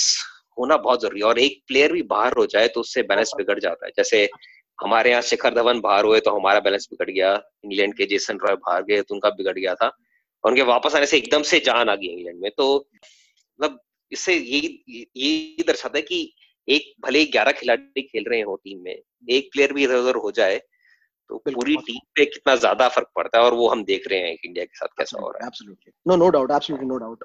होना 0.57 0.77
बहुत 0.77 1.01
ज़रूरी 1.01 1.19
है 1.19 1.25
और 1.27 1.39
एक 1.39 1.61
प्लेयर 1.67 1.91
भी 1.93 2.01
बाहर 2.09 2.33
हो 2.37 2.45
जाए 2.45 2.67
तो 2.67 2.79
उससे 2.79 3.01
बैलेंस 3.03 3.31
बिगड़ 3.37 3.59
जाता 3.59 3.85
है। 3.85 3.91
जैसे 3.97 4.27
हमारे 4.79 5.09
यहाँ 5.09 5.21
शिखर 5.21 5.53
धवन 5.53 5.79
बाहर 5.81 6.05
हुए 6.05 6.19
तो 6.19 6.31
हमारा 6.31 6.59
बैलेंस 6.59 6.87
बिगड़ 6.91 7.09
गया। 7.09 7.33
इंग्लैंड 7.65 7.93
के 7.97 8.05
जेसन 8.05 8.37
रॉय 8.43 8.55
बाहर 8.57 8.83
गए 8.83 9.01
तो 9.01 9.15
उनका 9.15 9.29
बिगड़ 9.31 9.57
गया 9.59 9.73
था। 9.75 9.87
और 10.43 10.51
उनके 10.51 10.63
वापस 10.63 10.95
आने 10.95 11.05
से 11.05 11.17
एकदम 11.17 11.41
से 11.43 11.59
जान 11.59 11.89
आ 11.89 11.95
गई 11.95 12.07
इंग्लैंड 12.07 12.39
में। 12.41 12.51
तो 12.57 12.87
मतलब 13.59 13.79
इससे 14.11 14.35
यही 14.35 15.09
ये 15.17 15.63
दर्शाता 15.67 15.97
है 15.97 16.01
कि 16.01 16.33
एक 16.67 16.93
भले 17.05 17.25
ग्यारह 17.27 17.51
खिलाड़ी 17.51 18.01
खेल 18.01 18.25
रहे 18.27 18.41
हो 18.41 18.55
टीम 18.55 18.83
में 18.83 18.95
एक 19.29 19.49
प्लेयर 19.53 19.73
भी 19.73 19.83
इधर 19.83 19.95
उधर 19.95 20.15
हो 20.15 20.31
जाए 20.31 20.61
तो 21.29 21.37
पूरी 21.47 21.75
टीम 21.77 21.99
पे 22.15 22.25
कितना 22.25 22.55
ज़्यादा 22.55 22.87
फ़र्क 22.87 23.07
पड़ता 23.15 23.37
है 23.37 23.43
और 23.45 23.53
वो 23.53 23.67
हम 23.69 23.83
देख 23.83 24.07
रहे 24.07 24.19
हैं 24.19 24.37
इंडिया 24.45 24.65
के 24.65 24.77
साथ 24.77 24.87
कैसा 24.97 25.21
हो 25.21 25.31
रहा 25.31 25.45
है। 25.45 25.75
No 26.07 26.15
no 26.15 26.29
doubt 26.29 26.51
absolutely 26.51 26.87
no 26.87 26.97
doubt 26.97 27.23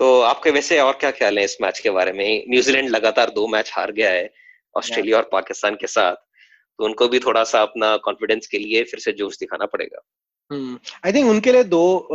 तो 0.00 0.20
आपके 0.20 0.50
वैसे 0.50 0.78
और 0.80 0.92
क्या 0.92 1.10
ख्याल 1.10 1.38
है 1.38 1.44
इस 1.44 1.56
मैच 1.62 1.78
के 1.78 1.90
बारे 1.90 2.12
में? 2.12 2.44
न्यूजीलैंड 2.48 2.88
लगातार 2.88 3.30
दो 3.30 3.46
मैच 3.46 3.72
हार 3.74 3.92
गया 3.92 4.10
है 4.10 4.30
ऑस्ट्रेलिया 4.74 5.16
और 5.16 5.28
पाकिस्तान 5.32 5.74
के 5.74 5.86
साथ। 5.86 6.14
तो 6.14 6.84
उनको 6.84 7.08
भी 7.08 7.18
थोड़ा 7.18 7.42
सा 7.44 7.62
अपना 7.62 7.96
कॉन्फिडेंस 7.96 8.46
के 8.46 8.58
लिए 8.58 8.82
फिर 8.84 9.00
से 9.00 9.12
जोश 9.12 9.38
दिखाना 9.38 9.66
पड़ेगा। 9.66 10.00
आई 10.52 10.58
hmm. 10.58 11.14
थिंक 11.14 11.28
उनके 11.30 11.52
लिए 11.52 11.64
दो 11.64 12.08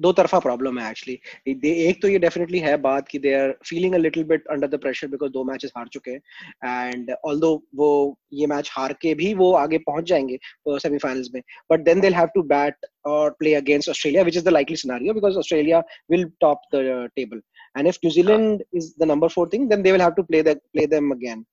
दो 0.00 0.12
तरफा 0.12 0.38
प्रॉब्लम 0.38 0.78
है 0.78 0.90
एक्चुअली 0.90 1.72
एक 1.88 2.00
तो 2.02 2.08
ये 2.08 2.18
डेफिनेटली 2.18 2.58
है 2.58 2.76
बात 2.80 3.08
कि 3.08 3.18
they 3.18 3.34
are 3.34 3.54
feeling 3.68 3.94
a 3.94 3.98
little 3.98 4.24
bit 4.24 4.46
under 4.50 4.68
the 4.68 4.78
pressure 4.80 5.08
because 5.08 5.30
दो 5.32 5.42
मैचेस 5.44 5.72
हार 5.76 5.88
चुके 5.92 6.10
हैं. 6.10 6.90
एंड 6.90 7.10
ऑल्दो 7.24 7.52
वो 7.76 7.88
ये 8.32 8.46
मैच 8.46 8.70
हार 8.72 8.92
के 9.02 9.14
भी 9.14 9.32
वो 9.34 9.52
आगे 9.54 9.78
पहुँच 9.78 10.04
जाएँगे 10.08 10.38
सेमीफाइनल्स 10.68 11.28
में. 11.34 11.40
But 11.72 11.84
then 11.84 12.00
they 12.00 12.08
have 12.14 12.28
to 12.34 12.42
bat 12.54 12.86
और 13.06 13.30
play 13.38 13.54
against 13.54 13.88
Australia 13.90 14.22
which 14.22 14.36
is 14.36 14.44
the 14.44 14.48
likely 14.48 14.76
scenario 14.76 15.14
because 15.14 15.36
Australia 15.38 15.82
will 16.10 16.24
top 16.40 16.62
the 16.74 17.08
table 17.16 17.42
and 17.78 17.88
if 17.88 17.98
New Zealand 18.04 18.64
is 18.74 18.92
the 19.00 19.08
number 19.10 19.28
four 19.28 19.50
thing 19.52 19.68
then 19.70 19.82
they 19.82 19.92
will 19.92 20.02
have 20.02 20.12
to 20.16 20.22
play 20.22 20.42
play 20.42 20.86
them 20.86 21.10
again 21.10 21.44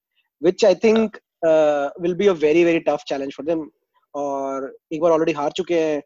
which 0.42 0.64
I 0.64 0.74
think 0.74 1.18
uh, 1.48 1.90
will 2.00 2.16
be 2.16 2.28
a 2.28 2.34
very 2.34 2.64
very 2.64 2.80
tough 2.82 3.04
challenge 3.06 3.36
for 3.40 3.46
them. 3.52 3.68
और 4.16 4.64
एक 4.94 5.02
बार 5.02 5.12
already 5.12 5.32
हार 5.32 5.52
चुके 5.58 5.76
हैं 5.80 6.02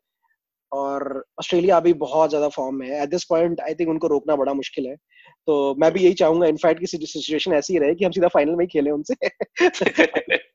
और 0.71 1.25
Australia 1.39 1.77
अभी 1.77 1.93
बहुत 1.93 2.29
ज़्यादा 2.29 2.47
form 2.47 2.75
में 2.75 2.87
है। 2.87 3.03
At 3.03 3.09
this 3.09 3.23
point 3.23 3.59
I 3.61 3.73
think 3.73 3.89
उनको 3.89 4.07
रोकना 4.07 4.35
बड़ा 4.35 4.53
मुश्किल 4.53 4.85
है। 4.85 4.95
तो 5.47 5.75
मैं 5.75 5.91
भी 5.91 5.99
यही 5.99 6.13
चाहूँगा 6.13 6.47
इनफैक्ट 6.47 6.79
की 6.79 6.85
सिचुएशन 6.85 7.53
ऐसी 7.53 7.73
ही 7.73 7.79
रहे 7.79 7.95
कि 7.95 8.05
हम 8.05 8.11
सीधा 8.11 8.27
फाइनल 8.27 8.55
में 8.55 8.65
ही 8.65 8.67
खेले 8.67 8.91
उनसे। 8.91 9.29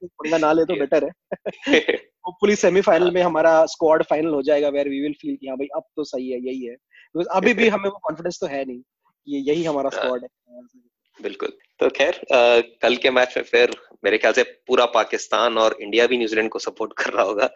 पंगा 0.05 0.39
ना 0.39 0.53
ले 0.53 0.65
तो 0.65 0.75
बेटर 0.81 1.05
है। 1.05 1.11
होपफुली 2.27 2.57
सेमीफाइनल 2.57 3.11
में 3.11 3.23
हमारा 3.23 3.67
स्क्वाड 3.67 4.03
फाइनल 4.03 4.29
हो 4.29 4.43
जाएगा 4.43 4.69
वेयर 4.69 4.89
वी 4.89 5.01
विल 5.01 5.13
फील 5.13 5.37
कि 5.37 5.47
हाँ 5.47 5.57
भाई 5.57 5.67
अब 5.67 5.83
तो 5.97 6.05
सही 6.05 6.31
है 6.31 6.41
यही 6.41 6.65
है। 6.67 6.75
बिकॉज़ 6.75 7.29
अभी 7.29 7.55
भी 7.55 7.69
हमें 7.69 7.85
वो 7.85 7.99
कॉन्फिडेंस 7.99 8.39
तो 8.41 8.47
है 8.47 8.65
नहीं 8.65 8.83
ये 9.29 9.41
यही 9.41 9.65
हमारा 9.65 9.91
स्क्वाड 9.91 10.23
है। 10.23 10.29
बिल्कुल। 11.23 11.53
तो 11.81 11.89
खैर 11.91 12.21
कल 12.83 12.97
के 13.03 13.11
मैच 13.11 13.37
में 13.37 13.45
फिर 13.45 13.71
मेरे 14.05 14.19
ख्याल 14.19 14.33
से 14.33 14.43
पूरा 14.67 14.85
पाकिस्तान 14.95 15.59
और 15.59 15.77
इंडिया 15.81 16.07
भी 16.07 16.17
न्यूजीलैंड 16.19 16.49
को 16.51 16.59
सपोर्ट 16.59 16.93
कर 16.99 17.13
रहा 17.13 17.23
होगा 17.25 17.47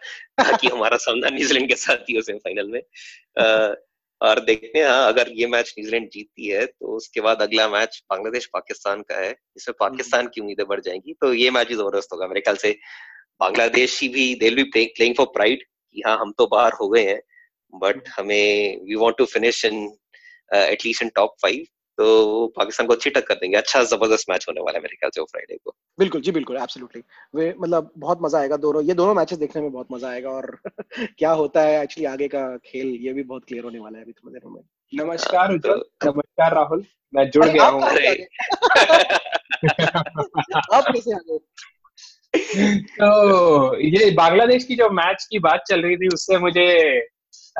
ताकि 0.41 0.67
हमारा 0.67 0.97
सामना 1.03 1.29
न्यूजीलैंड 1.35 1.67
के 1.69 1.75
साथ 1.75 2.09
ही 2.09 2.15
हो 2.15 2.21
सेमीफाइनल 2.21 2.67
में। 2.69 2.79
आ, 3.39 3.73
और 4.21 4.39
देखते 4.45 4.79
हैं 4.79 4.87
हाँ 4.87 5.07
अगर 5.07 5.31
ये 5.35 5.47
मैच 5.47 5.73
न्यूजीलैंड 5.79 6.09
जीतती 6.13 6.47
है 6.47 6.65
तो 6.65 6.95
उसके 6.95 7.21
बाद 7.21 7.41
अगला 7.41 7.67
मैच 7.69 8.01
बांग्लादेश 8.09 8.45
पाकिस्तान 8.53 9.01
का 9.09 9.17
है 9.19 9.29
इसमें 9.57 9.75
पाकिस्तान 9.79 10.27
की 10.33 10.41
उम्मीदें 10.41 10.65
बढ़ 10.67 10.81
जाएँगी। 10.81 11.13
तो 11.21 11.33
ये 11.33 11.49
मैच 11.51 11.67
भी 11.67 11.75
ज़बरदस्त 11.75 12.13
होगा 12.13 12.27
मेरे 12.27 12.41
ख्याल 12.41 12.55
से 12.57 12.71
बांग्लादेश 13.39 13.99
भी 14.13 14.33
they 14.35 14.49
be 14.55 14.63
playing 14.73 15.15
for 15.15 15.25
pride 15.33 15.63
कि 15.63 16.03
हाँ 16.05 16.17
हम 16.19 16.31
तो 16.37 16.47
बाहर 16.47 16.73
हो 16.81 16.89
गए 16.89 17.05
हैं 17.07 17.19
बट 17.73 18.09
हमें 18.17 18.81
we 18.85 18.95
want 18.95 19.17
to 19.17 19.25
finish 19.35 19.63
in 19.65 19.85
at least 20.51 21.03
in 21.03 21.09
top 21.15 21.35
five 21.41 21.65
तो 21.97 22.47
पाकिस्तान 22.47 22.87
को 22.87 22.93
अच्छी 22.93 23.09
टक्कर 23.09 23.35
देंगे। 23.35 23.57
अच्छा 23.57 23.83
ज़बरदस्त 23.83 24.29
मैच 24.29 24.45
होने 24.49 24.61
वाला 24.61 24.77
है 24.77 24.81
मेरे 24.83 24.95
ख्याल 24.95 25.09
से 25.09 25.21
वो 25.21 25.25
फ्राइडे 25.25 25.57
को। 25.65 25.75
बिल्कुल 25.99 26.21
जी 26.21 26.31
बिल्कुल 26.31 26.57
एब्सोल्युटली 26.57 27.01
वे 27.35 27.55
मतलब 27.59 27.91
बहुत 27.97 28.19
मज़ा 28.21 28.39
आएगा 28.39 28.57
दोनों 28.57 28.83
ये 28.83 28.93
दोनों 28.93 29.13
मैचेस 29.13 29.37
देखने 29.37 29.61
में 29.61 29.71
बहुत 29.71 29.87
मज़ा 29.91 30.09
आएगा 30.09 30.29
और 30.29 30.57
क्या 31.17 31.31
होता 31.31 31.61
है 31.61 31.83
एक्चुअली 31.83 32.05
आगे 32.05 32.27
का 32.27 32.57
खेल 32.57 32.87
ये 32.87 33.13
भी 33.13 33.23
बहुत 33.23 33.45
क्लियर 33.47 33.63
होने 33.63 33.79
वाला 33.79 33.97
है 33.97 34.03
अभी 34.03 34.11
थोड़ी 34.11 34.33
देर 34.33 34.49
में। 34.49 34.61
नमस्कार 35.05 35.53
उज्जवल 35.53 35.79
तो, 35.79 36.11
नमस्कार 36.11 36.55
राहुल। 36.55 36.85
मैं 37.15 37.29
जुड़ 37.29 37.45
गया 37.45 37.65
हूँ। 37.65 37.81
आप 40.73 40.83
कैसे 40.83 41.13
आ 41.13 41.17
गए? 41.17 41.39
तो 42.81 43.77
ये 43.77 44.11
बांग्लादेश 44.11 44.63
की 44.63 44.75
जो 44.75 44.89
मैच 44.89 45.27
की 45.31 45.39
बात 45.39 45.63
चल 45.69 45.81
रही 45.81 45.97
थी 45.97 46.07
उससे 46.07 46.37
मुझे 46.37 46.99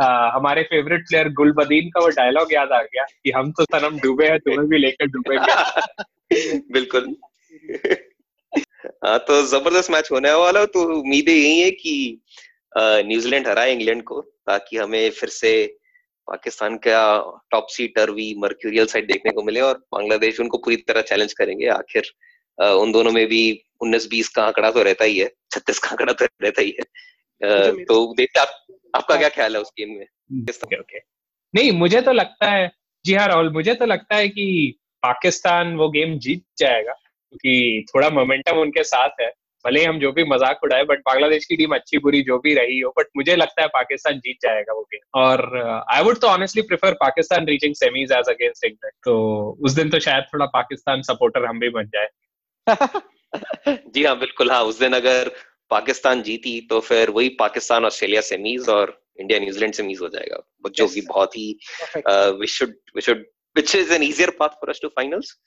हमारे 0.01 0.63
फेवरेट 0.63 1.01
प्लेयर 1.01 1.29
गुलबदीन 1.29 1.89
का 1.89 1.99
वो 1.99 2.07
डायलॉग 2.07 2.53
याद 2.53 2.71
आ 2.71 2.81
गया 2.81 3.03
कि 3.03 3.31
हम 3.31 3.51
तो 3.51 3.63
सनम 3.63 3.99
डूबे 3.99 4.27
हैं 4.27 4.39
तुम्हें 4.39 4.67
भी 4.67 4.77
लेकर 4.77 5.05
डूबेंगे 5.05 5.53
बिल्कुल। 6.73 7.15
हाँ 9.05 9.19
तो 9.19 9.41
ज़बरदस्त 9.47 9.91
मैच 9.91 10.09
होने 10.11 10.33
वाला 10.33 10.65
तो 10.65 10.83
उम्मीदें 10.99 11.33
यही 11.33 11.59
है 11.59 11.71
कि 11.71 12.21
न्यूजीलैंड 12.77 13.47
हराए 13.47 13.73
इंग्लैंड 13.73 14.03
को 14.03 14.21
ताकि 14.21 14.77
हमें 14.77 15.09
फिर 15.09 15.29
से 15.29 15.77
पाकिस्तान 16.27 16.77
का 16.77 17.41
top 17.51 17.67
seater 17.69 18.09
we 18.09 18.35
mercurial 18.37 18.85
side 18.85 19.07
देखने 19.07 19.31
को 19.31 19.43
मिले 19.43 19.61
और 19.61 19.77
बांग्लादेश 19.91 20.39
उनको 20.39 20.57
पूरी 20.57 20.75
तरह 20.75 21.01
चैलेंज 21.01 21.33
करेंगे। 21.33 21.67
आखिर 21.67 22.03
उन 22.59 22.91
दोनों 22.91 23.11
में 23.11 23.27
भी 23.27 23.63
उन्नीस 23.81 24.07
बीस 24.09 24.29
का 24.29 24.43
आंकड़ा 24.43 24.71
तो 24.71 24.83
रहता 24.83 25.05
ही 25.05 25.17
है 25.17 25.31
छत्तीस 25.51 25.79
का 25.79 25.89
आंकड़ा 25.89 26.13
तो 26.13 26.25
रहता 26.25 26.61
ही 26.61 26.75
है। 26.79 27.85
तो 27.85 28.13
देखते 28.13 28.39
आप 28.39 28.65
आपका 28.95 29.15
क्या 29.15 29.29
ख्याल 29.29 29.55
है 29.55 29.61
उस 29.61 29.71
गेम 29.79 29.89
में? 29.89 30.05
Okay 30.63 30.79
okay. 30.79 30.99
नहीं 31.53 31.71
मुझे 31.71 32.01
तो 32.01 32.11
लगता 32.11 32.49
है 32.51 32.71
जी 33.05 33.13
हाँ 33.13 33.27
राहुल 33.27 33.53
मुझे 33.53 33.73
तो 33.73 33.85
लगता 33.85 34.15
है 34.15 34.27
कि 34.29 34.75
पाकिस्तान 35.03 35.75
वो 35.75 35.89
गेम 35.89 36.17
जीत 36.19 36.43
जाएगा 36.57 36.93
क्योंकि 36.93 37.85
थोड़ा 37.89 38.09
मोमेंटम 38.09 38.57
उनके 38.57 38.83
साथ 38.83 39.21
है। 39.21 39.31
भले 39.65 39.79
ही 39.79 39.85
हम 39.85 39.99
जो 39.99 40.11
भी 40.11 40.23
मज़ाक 40.23 40.63
उड़ाए 40.63 40.83
बट 40.83 40.99
बांग्लादेश 40.99 41.45
की 41.45 41.55
टीम 41.55 41.75
अच्छी 41.75 41.97
बुरी 41.97 42.21
जो 42.21 42.37
भी 42.39 42.53
रही 42.53 42.79
हो 42.79 42.93
बट 42.97 43.05
मुझे 43.17 43.35
लगता 43.35 43.61
है 43.61 43.67
पाकिस्तान 43.67 44.19
जीत 44.19 44.37
जाएगा 44.41 44.73
वो 44.73 44.81
गेम 44.81 45.19
और 45.21 45.41
आई 45.91 46.03
वुड 46.03 46.19
तो 46.19 46.27
honestly 46.27 46.61
prefer 46.61 46.93
Pakistan 46.93 47.47
reaching 47.47 47.73
semis 47.75 48.11
as 48.11 48.29
against 48.29 48.65
England 48.65 48.93
तो 49.05 49.15
उस 49.61 49.71
दिन 49.71 49.89
तो 49.89 49.99
शायद 49.99 50.23
थोड़ा 50.33 50.45
पाकिस्तान 50.45 51.01
सपोर्टर 51.01 51.45
हम 51.45 51.59
भी 51.59 51.69
बन 51.69 51.89
जाए। 51.95 52.07
जी 53.67 54.03
हाँ 54.03 54.17
बिल्कुल। 54.19 54.51
हाँ 54.51 54.61
उस 54.63 54.79
दिन 54.79 54.93
अगर 54.93 55.31
पाकिस्तान 55.69 56.21
जीती 56.21 56.61
तो 56.61 56.79
फिर 56.79 57.09
वही 57.09 57.29
पाकिस्तान 57.29 57.85
ऑस्ट्रेलिया 57.85 58.21
सेमीज 58.21 58.69
और 58.69 59.01
इंडिया 59.19 59.39
न्यूजीलैंड 59.39 59.73
सेमीज 59.73 59.99
हो 60.01 60.09
जाएगा। 60.09 60.69
जो 60.69 60.87
कि 60.87 61.01
बहुत 61.01 61.37
ही 61.37 61.59
we 62.07 62.47
should 62.47 62.73
we 62.95 63.01
should 63.01 63.17
which 63.55 63.75
is 63.75 63.93
an 63.93 64.03
easier 64.03 64.29
path 64.29 64.49
for 64.49 64.69
us 64.69 64.79
to 64.81 64.87
finals 64.87 65.39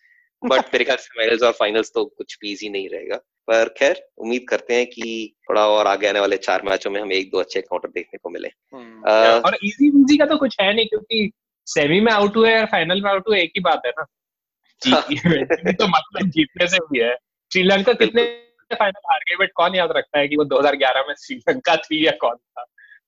but 0.44 0.58
मेरे 0.58 0.84
ख्याल 0.84 0.98
से 0.98 1.46
और 1.46 1.52
फाइनल्स 1.52 1.92
तो 1.94 2.04
कुछ 2.04 2.38
भी 2.40 2.52
इजी 2.52 2.68
नहीं 2.68 2.88
रहेगा। 2.88 3.16
पर 3.46 3.68
खैर 3.68 4.08
उम्मीद 4.18 4.46
करते 4.48 4.74
हैं 4.74 4.86
कि 4.86 5.36
थोड़ा 5.50 5.68
और 5.68 5.86
आगे 5.86 6.06
आने 6.06 6.20
वाले 6.20 6.36
चार 6.36 6.62
मैचों 6.62 6.90
में 6.90 7.00
हमें 7.00 7.16
एक 7.16 7.30
दो 7.30 7.38
अच्छे 7.38 7.60
काउंटर 7.60 7.88
देखने 7.88 8.18
को 8.22 8.30
मिले। 8.30 8.48
Hmm. 8.48 9.38
uh, 9.38 9.46
और 9.46 9.58
इजी 9.64 9.88
इजी 9.88 10.18
का 10.18 10.26
तो 10.26 10.36
कुछ 10.36 10.56
है 10.60 10.74
नहीं 10.74 10.86
क्योंकि 10.86 11.32
सेमी 11.66 12.00
में 12.00 12.12
आउट 12.12 12.36
हुए 12.36 12.58
और 12.58 12.66
फाइनल 12.66 13.02
में 13.02 13.10
आउट 13.10 13.28
हुए 13.28 13.42
एक 13.42 13.50
ही 13.50 13.60
बात 13.60 13.82
है 13.86 13.92
ना। 13.98 14.04
तो 15.72 15.88
मतलब 15.88 16.28
जीतने 16.28 16.68
से 16.68 16.78
भी 16.78 16.98
है। 16.98 17.16
श्रीलंका 17.52 17.92
कितने 17.92 18.47
फाइनल 18.74 19.00
हार 19.10 19.18
गए 19.18 19.36
बट 19.36 19.52
कौन 19.54 19.74
याद 19.74 19.92
रखता 19.92 20.18
है 20.18 20.28
कि 20.28 20.36
वो 20.36 20.44
2011 20.44 21.08
में 21.08 21.14
श्रीलंका 21.14 21.76
थी 21.76 22.06
या 22.06 22.12
कौन 22.20 22.36
था? 22.36 22.66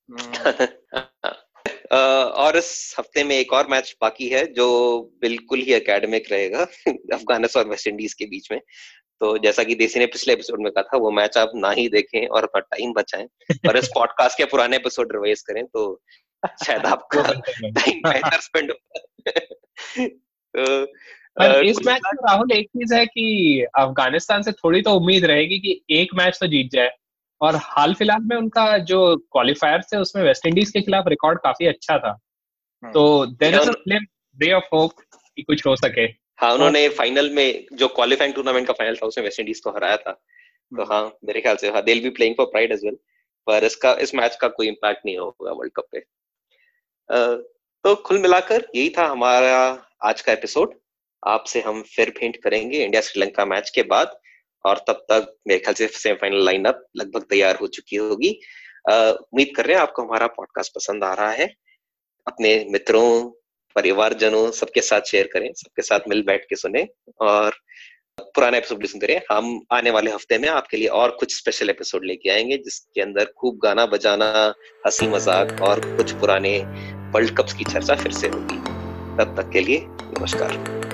और 1.92 2.56
इस 2.56 2.96
हफ़्ते 2.98 3.24
में 3.24 3.36
एक 3.36 3.52
और 3.52 3.68
मैच 3.68 3.96
बाकी 4.00 4.28
है 4.28 4.52
जो 4.52 5.00
बिल्कुल 5.20 5.58
ही 5.58 5.72
एकेडमिक 5.72 6.32
रहेगा 6.32 6.62
अफ़गानिस्तान 6.88 7.64
और 7.64 7.70
वेस्ट 7.70 7.86
इंडीज 7.86 8.14
के 8.14 8.24
बीच 8.24 8.52
में। 8.52 8.60
तो 9.20 9.38
जैसा 9.38 9.62
कि 9.64 9.74
देसी 9.74 9.98
ने 9.98 10.06
पिछले 10.06 10.32
एपिसोड 10.32 10.62
में 10.62 10.72
कहा 10.72 10.82
था 10.82 10.96
वो 10.96 11.10
मैच 11.10 11.36
आप 11.38 11.52
ना 11.54 11.70
ही 11.70 11.88
देखें 11.88 12.26
और 12.26 12.42
अपना 12.42 12.60
टाइम 12.60 12.92
बचाएँ। 12.92 13.26
और 13.68 13.76
इस 13.76 13.88
पॉडकास्ट 13.88 14.38
के 14.38 14.44
पुराने 14.44 14.76
एपिसोड 14.76 15.12
रिवाइज 15.12 15.42
करें 15.42 15.66
तो 15.66 16.02
शायद 16.66 16.86
आपका 16.86 17.22
टाइम 17.22 18.00
बेहतर 18.08 18.40
स्पेंड 18.40 18.70
होगा 18.70 19.28
तो 20.56 20.86
इस 21.36 21.78
मैच 21.86 22.00
में 22.04 22.20
राहुल 22.28 22.52
एक 22.52 22.66
चीज़ 22.68 22.94
है 22.94 23.04
कि 23.06 23.64
अफ़गानिस्तान 23.78 24.42
से 24.42 24.52
थोड़ी 24.52 24.82
तो 24.82 24.94
उम्मीद 24.94 25.24
रहेगी 25.24 25.58
कि 25.58 25.80
एक 26.00 26.14
मैच 26.14 26.38
तो 26.40 26.46
जीत 26.46 26.70
जाए। 26.72 26.90
और 27.40 27.56
हाल 27.56 27.94
फ़िलहाल 27.94 28.22
में 28.22 28.36
उनका 28.36 28.78
जो 28.86 29.16
क्वालिफायर 29.32 29.82
थे 29.82 29.96
उसमें 29.96 30.22
वेस्ट 30.22 30.46
इंडीज 30.46 30.70
के 30.70 30.80
खिलाफ 30.80 31.04
रिकॉर्ड 31.08 31.38
काफ़ी 31.38 31.66
अच्छा 31.66 31.98
था। 31.98 32.08
हाँ। 32.82 32.92
तो 32.92 33.26
there 33.26 33.54
is 33.54 33.70
ray 34.36 34.52
of 34.52 34.64
hope 34.72 34.92
कि 35.36 35.42
कुछ 35.42 35.66
हो 35.66 35.74
सके। 35.76 36.02
हाँ 36.40 36.52
उन्होंने 36.54 36.88
फाइनल 36.88 37.30
में 37.30 37.64
जो 37.72 37.88
क्वालिफाइंग 37.90 38.34
टूर्नामेंट 38.34 38.66
का 38.66 38.72
फाइनल 38.72 38.96
था 38.96 39.06
उसमें 39.06 39.24
वेस्ट 39.24 39.40
इंडीज 39.40 39.60
को 39.60 39.70
हराया 39.70 39.96
था। 39.96 40.12
तो 40.72 40.84
हाँ 40.84 41.02
मेरे 41.24 41.40
ख्याल 41.40 41.56
से 41.56 41.70
हाँ 41.70 41.82
they'll 41.82 42.02
be 42.02 42.10
playing 42.10 42.34
for 42.36 42.46
pride 42.46 42.72
as 42.72 42.84
well 42.84 42.96
पर 43.46 43.64
इसका 43.64 43.92
इस 44.00 44.14
मैच 44.14 44.36
का 44.36 44.48
कोई 44.50 44.68
इम्पैक्ट 44.68 45.06
नहीं 45.06 45.16
होगा 45.18 45.52
वर्ल्ड 45.52 45.72
कप 45.76 45.88
पे। 45.92 46.00
तो 47.84 47.94
कुल 48.02 48.18
मिलाकर 48.18 48.66
यही 48.74 48.88
था 48.98 49.06
हमारा 49.06 49.56
आज 50.04 50.20
का 50.20 50.32
एपिसोड 50.32 50.74
आपसे 51.22 51.60
हम 51.60 51.82
फिर 51.94 52.10
भेंट 52.10 52.36
करेंगे 52.42 52.84
इंडिया 52.84 53.00
श्रीलंका 53.02 53.44
मैच 53.44 53.70
के 53.70 53.82
बाद, 53.84 54.16
और 54.64 54.84
तब 54.88 55.04
तक 55.10 55.32
मेरे 55.48 55.60
ख्याल 55.60 55.74
से 55.74 55.86
सेमीफाइनल 55.88 56.44
लाइनअप 56.44 56.84
लगभग 56.96 57.22
तैयार 57.30 57.56
हो 57.56 57.66
चुकी 57.66 57.96
होगी। 57.96 58.30
उम्मीद 58.90 59.52
कर 59.56 59.66
रहे 59.66 59.74
हैं 59.76 59.82
आपको 59.82 60.02
हमारा 60.02 60.26
पॉडकास्ट 60.26 60.74
पसंद 60.74 61.04
आ 61.04 61.12
रहा 61.14 61.30
है। 61.30 61.46
अपने 62.26 62.54
मित्रों, 62.70 63.30
परिवारजनों, 63.76 64.50
सबके 64.50 64.80
साथ 64.80 65.00
शेयर 65.00 65.28
करें, 65.32 65.52
सबके 65.52 65.82
साथ 65.82 66.08
मिल 66.08 66.22
बैठ 66.22 66.44
के 66.44 66.56
सुने, 66.56 66.86
और 67.20 67.54
पुराना 68.18 68.56
एपिसोड 68.56 68.82
लिसन 68.82 68.98
करें। 68.98 69.20
हम 69.30 69.60
आने 69.72 69.90
वाले 69.90 70.10
हफ़्ते 70.10 70.38
में 70.38 70.48
आपके 70.48 70.76
लिए 70.76 70.88
और 70.88 71.16
कुछ 71.20 71.36
स्पेशल 71.36 71.70
एपिसोड 71.70 72.04
लेके 72.04 72.30
आएँगे, 72.30 72.56
जिसके 72.58 73.00
अंदर 73.00 73.32
खूब 73.38 73.58
गाना 73.62 73.86
बजाना, 73.86 74.54
हँसी 74.86 75.08
मज़ाक 75.08 75.60
और 75.62 75.80
कुछ 75.96 76.12
पुराने 76.12 76.58
वर्ल्ड 77.14 77.36
कप्स 77.38 77.52
की 77.52 77.64
चर्चा 77.64 77.96
फिर 77.96 78.12
से 78.12 78.28
होगी। 78.28 78.58
तब 79.16 79.34
तक 79.36 79.50
के 79.52 79.60
लिए 79.60 79.84
नमस्कार। 79.86 80.89